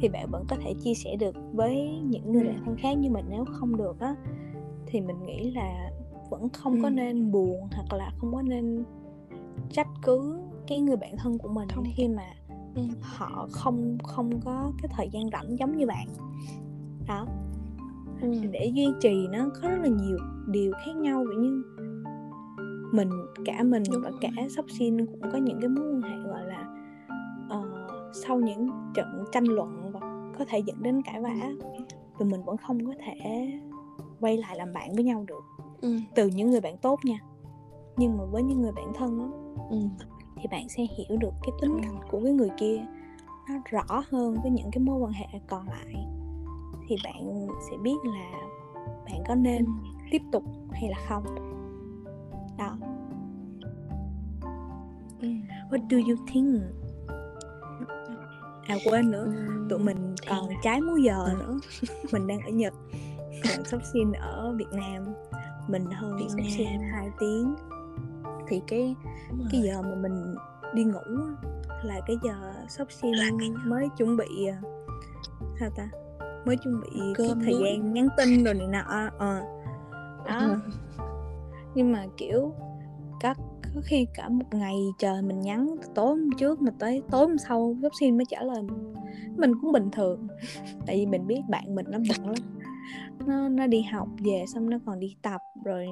[0.00, 2.96] Thì bạn vẫn có thể chia sẻ được với những người bạn thân khác.
[3.00, 4.14] Nhưng mà nếu không được á
[4.86, 5.90] thì mình nghĩ là
[6.30, 8.84] vẫn không có nên buồn hoặc là không có nên
[9.70, 11.84] trách cứ cái người bạn thân của mình không.
[11.96, 12.26] khi mà
[12.74, 12.82] ừ.
[13.00, 16.06] họ không không có cái thời gian rảnh giống như bạn
[17.08, 17.26] đó
[18.20, 18.32] ừ.
[18.50, 21.62] để duy trì nó có rất là nhiều điều khác nhau vậy như
[22.92, 23.10] mình
[23.44, 24.18] cả mình Đúng và rồi.
[24.20, 26.68] cả sóc xin cũng có những cái mối quan hệ gọi là
[27.58, 27.66] uh,
[28.14, 30.00] sau những trận tranh luận và
[30.38, 31.34] có thể dẫn đến cãi vã
[32.18, 33.52] thì mình vẫn không có thể
[34.20, 35.44] quay lại làm bạn với nhau được
[35.80, 35.96] ừ.
[36.14, 37.18] từ những người bạn tốt nha
[37.96, 39.30] nhưng mà với những người bạn thân đó,
[39.70, 39.76] ừ.
[40.36, 42.84] thì bạn sẽ hiểu được cái tính cách của cái người kia
[43.48, 46.06] nó rõ hơn với những cái mối quan hệ còn lại
[46.92, 48.40] thì bạn sẽ biết là
[49.04, 49.66] bạn có nên
[50.10, 51.24] tiếp tục hay là không.
[52.58, 52.76] Đó.
[55.70, 56.62] What do you think?
[58.66, 59.32] À quên nữa.
[59.70, 61.58] Tụi mình còn trái múi giờ nữa.
[62.12, 62.74] Mình đang ở nhật.
[63.44, 65.04] Còn sắp xin ở việt nam.
[65.68, 66.46] Mình hơn Việt Nam.
[66.58, 67.54] xem 2 tiếng.
[68.48, 68.96] Thì cái
[69.52, 70.34] cái giờ mà mình
[70.74, 71.16] đi ngủ
[71.82, 73.12] là cái giờ sắp xin
[73.64, 74.62] mới chuẩn bị à,
[75.60, 76.01] sao ta
[76.44, 77.64] mới chuẩn bị Cơm cái thời nước.
[77.64, 79.42] gian nhắn tin rồi này nọ ờ
[80.26, 80.56] đó ừ.
[81.74, 82.52] nhưng mà kiểu
[83.22, 83.34] có
[83.74, 87.38] có khi cả một ngày trời mình nhắn tối hôm trước mà tới tối hôm
[87.38, 88.62] sau gấp xin mới trả lời
[89.36, 90.26] mình cũng bình thường
[90.86, 92.34] tại vì mình biết bạn mình nó bận lắm
[93.26, 95.86] nó nó đi học về xong nó còn đi tập rồi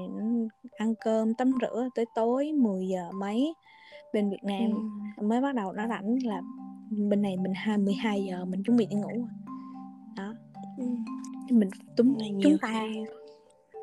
[0.77, 3.55] ăn cơm tắm rửa tới tối 10 giờ mấy
[4.14, 4.70] bên Việt Nam
[5.16, 5.27] ừ.
[5.27, 6.43] mới bắt đầu nó rảnh là
[6.91, 9.27] bên này mình hai 12 giờ mình chuẩn bị đi ngủ
[10.81, 10.87] ừ.
[11.55, 12.87] mình túng chúng ta.
[12.93, 13.01] khi...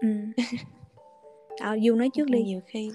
[0.02, 0.08] ừ.
[1.60, 2.44] à, du nói trước đi.
[2.44, 2.92] nhiều khi.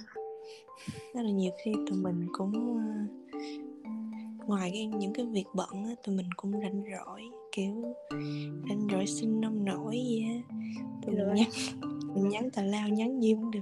[1.15, 2.79] Rất là nhiều khi tụi mình cũng
[4.47, 7.23] ngoài cái, những cái việc bận á, tụi mình cũng rảnh rỗi
[7.53, 7.95] kiểu
[8.69, 10.57] rảnh rỗi sinh nông nổi gì á.
[11.03, 11.49] Tụi mình nhắn
[12.15, 13.61] mình nhắn tào lao nhắn gì cũng được.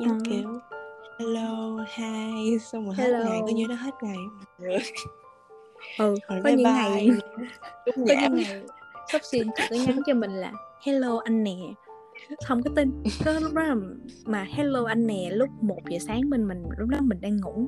[0.00, 0.24] Nhắn à.
[0.30, 0.60] kiểu
[1.18, 2.58] hello hi.
[2.58, 4.18] Xong rồi hết ngày coi như nó hết ngày.
[4.58, 4.78] Ừ.
[5.98, 6.72] Rồi có bye những bye.
[6.72, 7.08] ngày
[7.86, 8.62] có những ngày
[9.12, 10.52] sắp xin chị có nhắn cho mình là
[10.86, 11.56] hello anh nè.
[12.46, 12.90] Không có tin.
[13.24, 13.74] Có lúc đó là
[14.26, 17.66] mà hello anh nè lúc 1 giờ sáng bên mình lúc đó mình đang ngủ.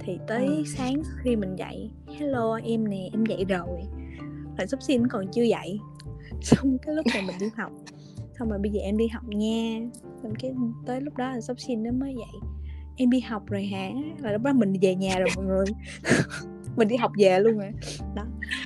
[0.00, 0.62] Thì tới Ừ.
[0.76, 3.80] sáng khi mình dậy hello em nè em dậy rồi.
[4.58, 5.78] Là sắp xin còn chưa dậy.
[6.42, 7.72] Xong cái lúc mà mình đi học.
[8.38, 9.80] Xong rồi bây giờ em đi học nha.
[10.22, 10.52] Xong cái
[10.86, 12.50] tới lúc đó là sắp xin nó mới dậy.
[12.96, 13.90] Em đi học rồi hả?
[14.18, 15.64] Là lúc đó mình về nhà rồi mọi người.
[16.76, 17.70] Mình đi học về luôn rồi
[18.16, 18.24] đó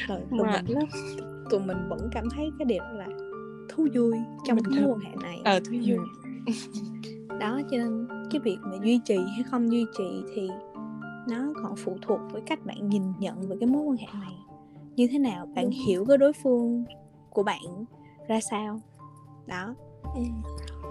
[0.08, 0.78] rồi tụi Mà- mình
[1.50, 3.08] tụi mình vẫn cảm thấy cái điều là
[3.68, 4.12] thú vui
[4.44, 5.40] trong Bình cái mối quan hệ này.
[5.44, 5.98] Ờ, thú vui.
[6.46, 6.52] Ừ.
[7.40, 10.48] đó cho nên cái việc mà duy trì hay không duy trì thì
[11.28, 14.36] nó còn phụ thuộc với cách bạn nhìn nhận về cái mối quan hệ này.
[14.96, 15.74] Như thế nào bạn Đúng.
[15.86, 16.84] hiểu cái đối phương
[17.30, 17.84] của bạn
[18.28, 18.80] ra sao?
[19.46, 19.74] Đó.
[20.14, 20.20] Ừ.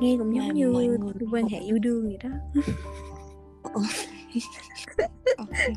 [0.02, 2.30] nghe cũng Mà giống như mọi người quan hệ yêu đương vậy đó.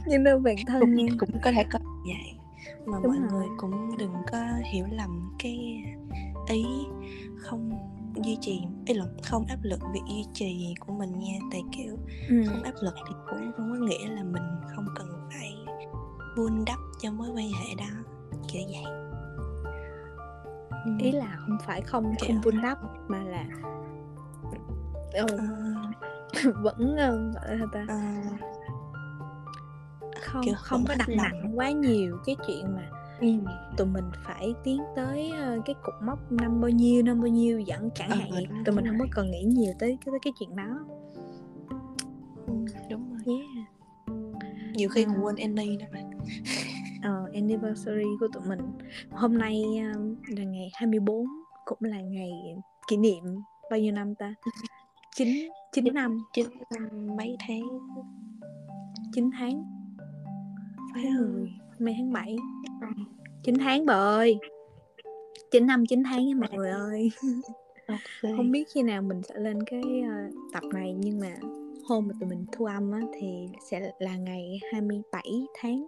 [0.07, 2.36] Nhưng đơn bản thân cũng, cũng có thể có vậy
[2.87, 3.29] mà Đúng mọi rồi.
[3.31, 4.39] người cũng đừng có
[4.73, 5.83] hiểu lầm cái
[6.49, 6.65] ý
[7.37, 7.71] không
[8.25, 11.97] duy trì ý là không áp lực việc duy trì của mình nha tại kiểu
[12.29, 12.43] ừ.
[12.49, 14.43] không áp lực thì cũng không có nghĩa là mình
[14.77, 15.55] không cần phải
[16.37, 17.87] vun đắp cho mối quan hệ đó
[18.49, 18.93] kiểu vậy
[20.87, 20.93] Ừ.
[20.99, 22.79] ý là không phải không không Kiểu- vun đắp
[23.09, 23.45] mà là
[25.13, 25.27] ừ, Ờ,
[26.63, 27.97] vẫn ờ, gọi là ta ờ,
[30.23, 32.91] không kiểu không có đặt nặng quá nhiều cái chuyện mà
[33.21, 33.29] ừ.
[33.77, 37.61] tụi mình phải tiến tới ờ, cái cột mốc năm bao nhiêu năm bao nhiêu
[37.61, 40.33] dẫn chẳng Ờ, hạn đúng tụi mình không có cần nghĩ nhiều tới tới cái
[40.39, 40.87] chuyện đó.
[42.47, 42.55] Ừ,
[42.91, 43.39] đúng rồi.
[43.39, 43.69] Yeah.
[44.75, 46.01] Nhiều khi còn quên Annie nữa mà.
[47.03, 48.61] Ờ, anniversary của tụi mình.
[49.11, 49.63] Hôm nay
[50.29, 51.27] là ngày 24
[51.65, 52.31] cũng là ngày
[52.89, 53.25] kỷ niệm
[53.71, 54.35] bao nhiêu năm ta?
[55.17, 55.29] Chín
[55.73, 56.19] chín năm.
[56.33, 57.63] chín năm mấy tháng?
[59.13, 59.76] 9 tháng
[61.03, 62.37] phải 10 mấy tháng 7
[62.81, 62.87] Ừ.
[63.43, 64.39] 9 tháng bà ơi.
[65.51, 67.11] 9 năm 9 tháng nha mọi người ơi.
[67.89, 68.33] Ok.
[68.37, 70.15] Không biết khi nào mình sẽ lên cái ờ,
[70.53, 71.35] tập này nhưng mà
[71.89, 75.23] hôm mà tụi mình thu âm á, thì sẽ là ngày 27
[75.61, 75.87] tháng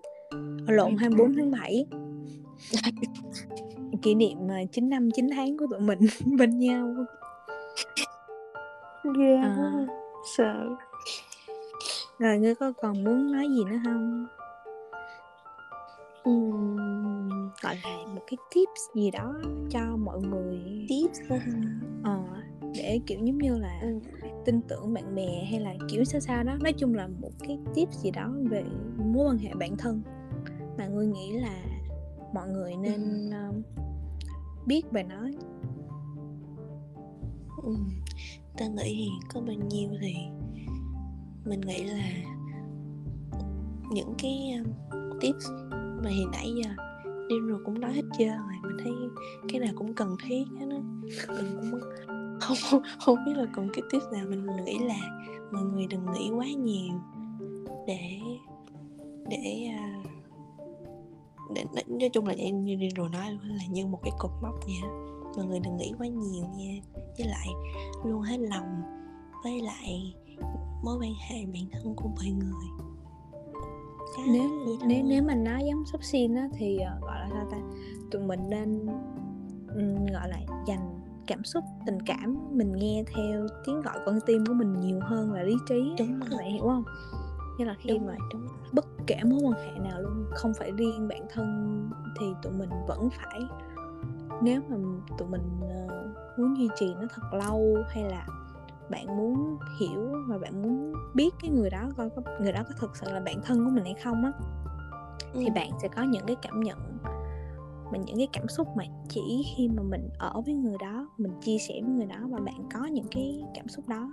[0.66, 1.86] Ờ, lộn 24 tháng 7
[4.02, 5.98] kỷ niệm ờ, 9 năm 9 tháng của tụi mình
[6.38, 6.94] bên nhau.
[9.18, 9.86] Ghê À.
[10.36, 10.68] sợ.
[12.18, 14.26] Rồi ngươi có còn muốn nói gì nữa không
[16.30, 17.28] Uhm,
[17.62, 19.34] gọi là một cái tips gì đó
[19.70, 20.86] cho mọi người.
[20.88, 21.18] Tips
[22.04, 22.24] ờ,
[22.74, 23.98] để kiểu giống như là Ừ.
[24.44, 26.56] tin tưởng bạn bè hay là kiểu sao sao đó.
[26.60, 28.64] Nói chung là một cái tip gì đó về
[28.98, 30.02] mối quan hệ bản thân.
[30.78, 31.62] Mà ngươi nghĩ là
[32.34, 33.62] mọi người nên um,
[34.66, 35.28] biết về nó?
[37.62, 37.74] Ừ.
[38.56, 40.14] ta nghĩ thì có bao nhiêu thì
[41.44, 42.10] mình nghĩ là
[43.90, 44.72] những cái um,
[45.20, 45.46] tips
[46.04, 46.70] mà thì nãy giờ
[47.28, 48.92] đêm rồi cũng nói hết trơn rồi mình thấy
[49.48, 50.78] cái nào cũng cần thiết hết á.
[51.28, 51.80] Mình cũng
[52.40, 56.30] không không biết là còn cái tiếp nào mình nghĩ là mọi người đừng nghĩ
[56.30, 56.94] quá nhiều
[57.86, 58.20] để
[59.30, 60.02] để à,
[61.54, 64.12] để, để nói chung là em như đi rồi nói luôn là như một cái
[64.18, 64.90] cột mốc vậy
[65.36, 66.74] mọi người đừng nghĩ quá nhiều nha.
[67.18, 67.48] Với lại
[68.04, 68.82] luôn hết lòng
[69.44, 70.14] với lại
[70.84, 72.87] mối quan hệ bản thân của mọi người.
[74.26, 74.50] Nếu
[74.86, 77.56] nếu nếu mà nói giống sắp xin á thì ờ, gọi là sao ta?
[78.10, 78.86] Tụi mình nên
[79.74, 84.46] ừm, gọi là dành cảm xúc tình cảm mình nghe theo tiếng gọi con tim
[84.46, 85.94] của mình nhiều hơn là lý trí.
[85.98, 86.84] Đúng các bạn hiểu không?
[87.58, 90.72] Như là khi đúng mà đúng bất kể mối quan hệ nào luôn không phải
[90.76, 91.90] riêng bản thân
[92.20, 93.40] thì tụi mình vẫn phải.
[94.42, 94.76] Nếu mà
[95.18, 96.08] tụi mình ờ,
[96.38, 98.26] muốn duy trì nó thật lâu hay là
[98.90, 102.74] bạn muốn hiểu và bạn muốn biết cái người đó coi có người đó có
[102.80, 104.32] thực sự là bạn thân của mình hay không á
[105.34, 105.52] thì Ừ.
[105.54, 106.78] bạn sẽ có những cái cảm nhận
[107.92, 111.32] mà những cái cảm xúc mà chỉ khi mà mình ở với người đó mình
[111.40, 114.12] chia sẻ với người đó và bạn có những cái cảm xúc đó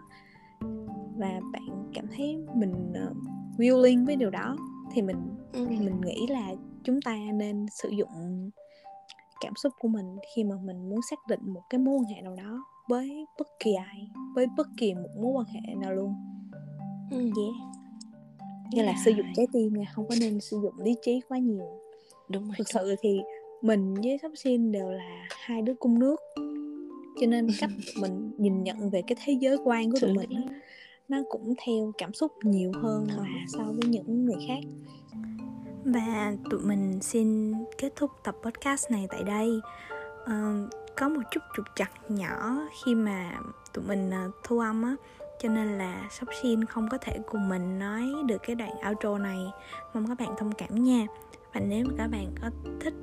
[1.17, 3.17] và bạn cảm thấy mình uh,
[3.57, 4.55] willing với điều đó
[4.91, 5.17] thì mình
[5.53, 5.65] Ừ.
[5.69, 6.47] mình nghĩ là
[6.83, 8.49] chúng ta nên sử dụng
[9.41, 12.21] cảm xúc của mình khi mà mình muốn xác định một cái mối quan hệ
[12.21, 16.15] nào đó với bất kỳ ai với bất kỳ một mối quan hệ nào luôn.
[17.11, 17.17] Ừ.
[17.17, 17.75] yeah.
[18.71, 21.37] Như là sử dụng trái tim nha không có nên sử dụng lý trí quá
[21.37, 21.65] nhiều.
[22.29, 22.53] Đúng rồi.
[22.57, 23.19] Thực sự thì
[23.61, 26.15] mình với sắp xin đều là hai đứa cung nước.
[27.21, 27.69] Cho nên cách
[28.01, 30.29] mình nhìn nhận về cái thế giới quan của tụi mình
[31.07, 34.59] nó cũng theo cảm xúc nhiều hơn là so với những người khác.
[35.85, 39.49] Và tụi mình xin kết thúc tập podcast này tại đây.
[40.25, 43.39] Ờ, có một chút trục trặc nhỏ khi mà
[43.73, 44.95] tụi mình à, thu âm á.
[45.41, 49.17] Cho nên là sắp xin không có thể cùng mình nói được cái đoạn outro
[49.17, 49.39] này.
[49.93, 51.05] Mong các bạn thông cảm nha.
[51.53, 52.93] Và nếu mà các bạn có thích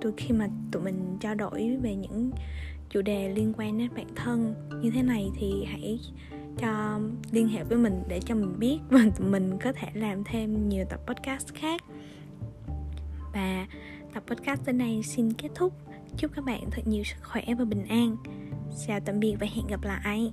[0.00, 2.30] tôi khi mà tụi mình trao đổi về những
[2.90, 6.00] chủ đề liên quan đến bản thân như thế này thì hãy
[6.58, 10.24] cho liên hệ với mình để cho mình biết và tụi mình có thể làm
[10.24, 11.80] thêm nhiều tập podcast khác.
[13.32, 13.66] Và
[14.14, 15.72] tập podcast đến đây xin kết thúc
[16.16, 18.16] chúc các bạn thật nhiều sức khỏe và bình an.
[18.86, 20.32] Chào tạm biệt và hẹn gặp lại.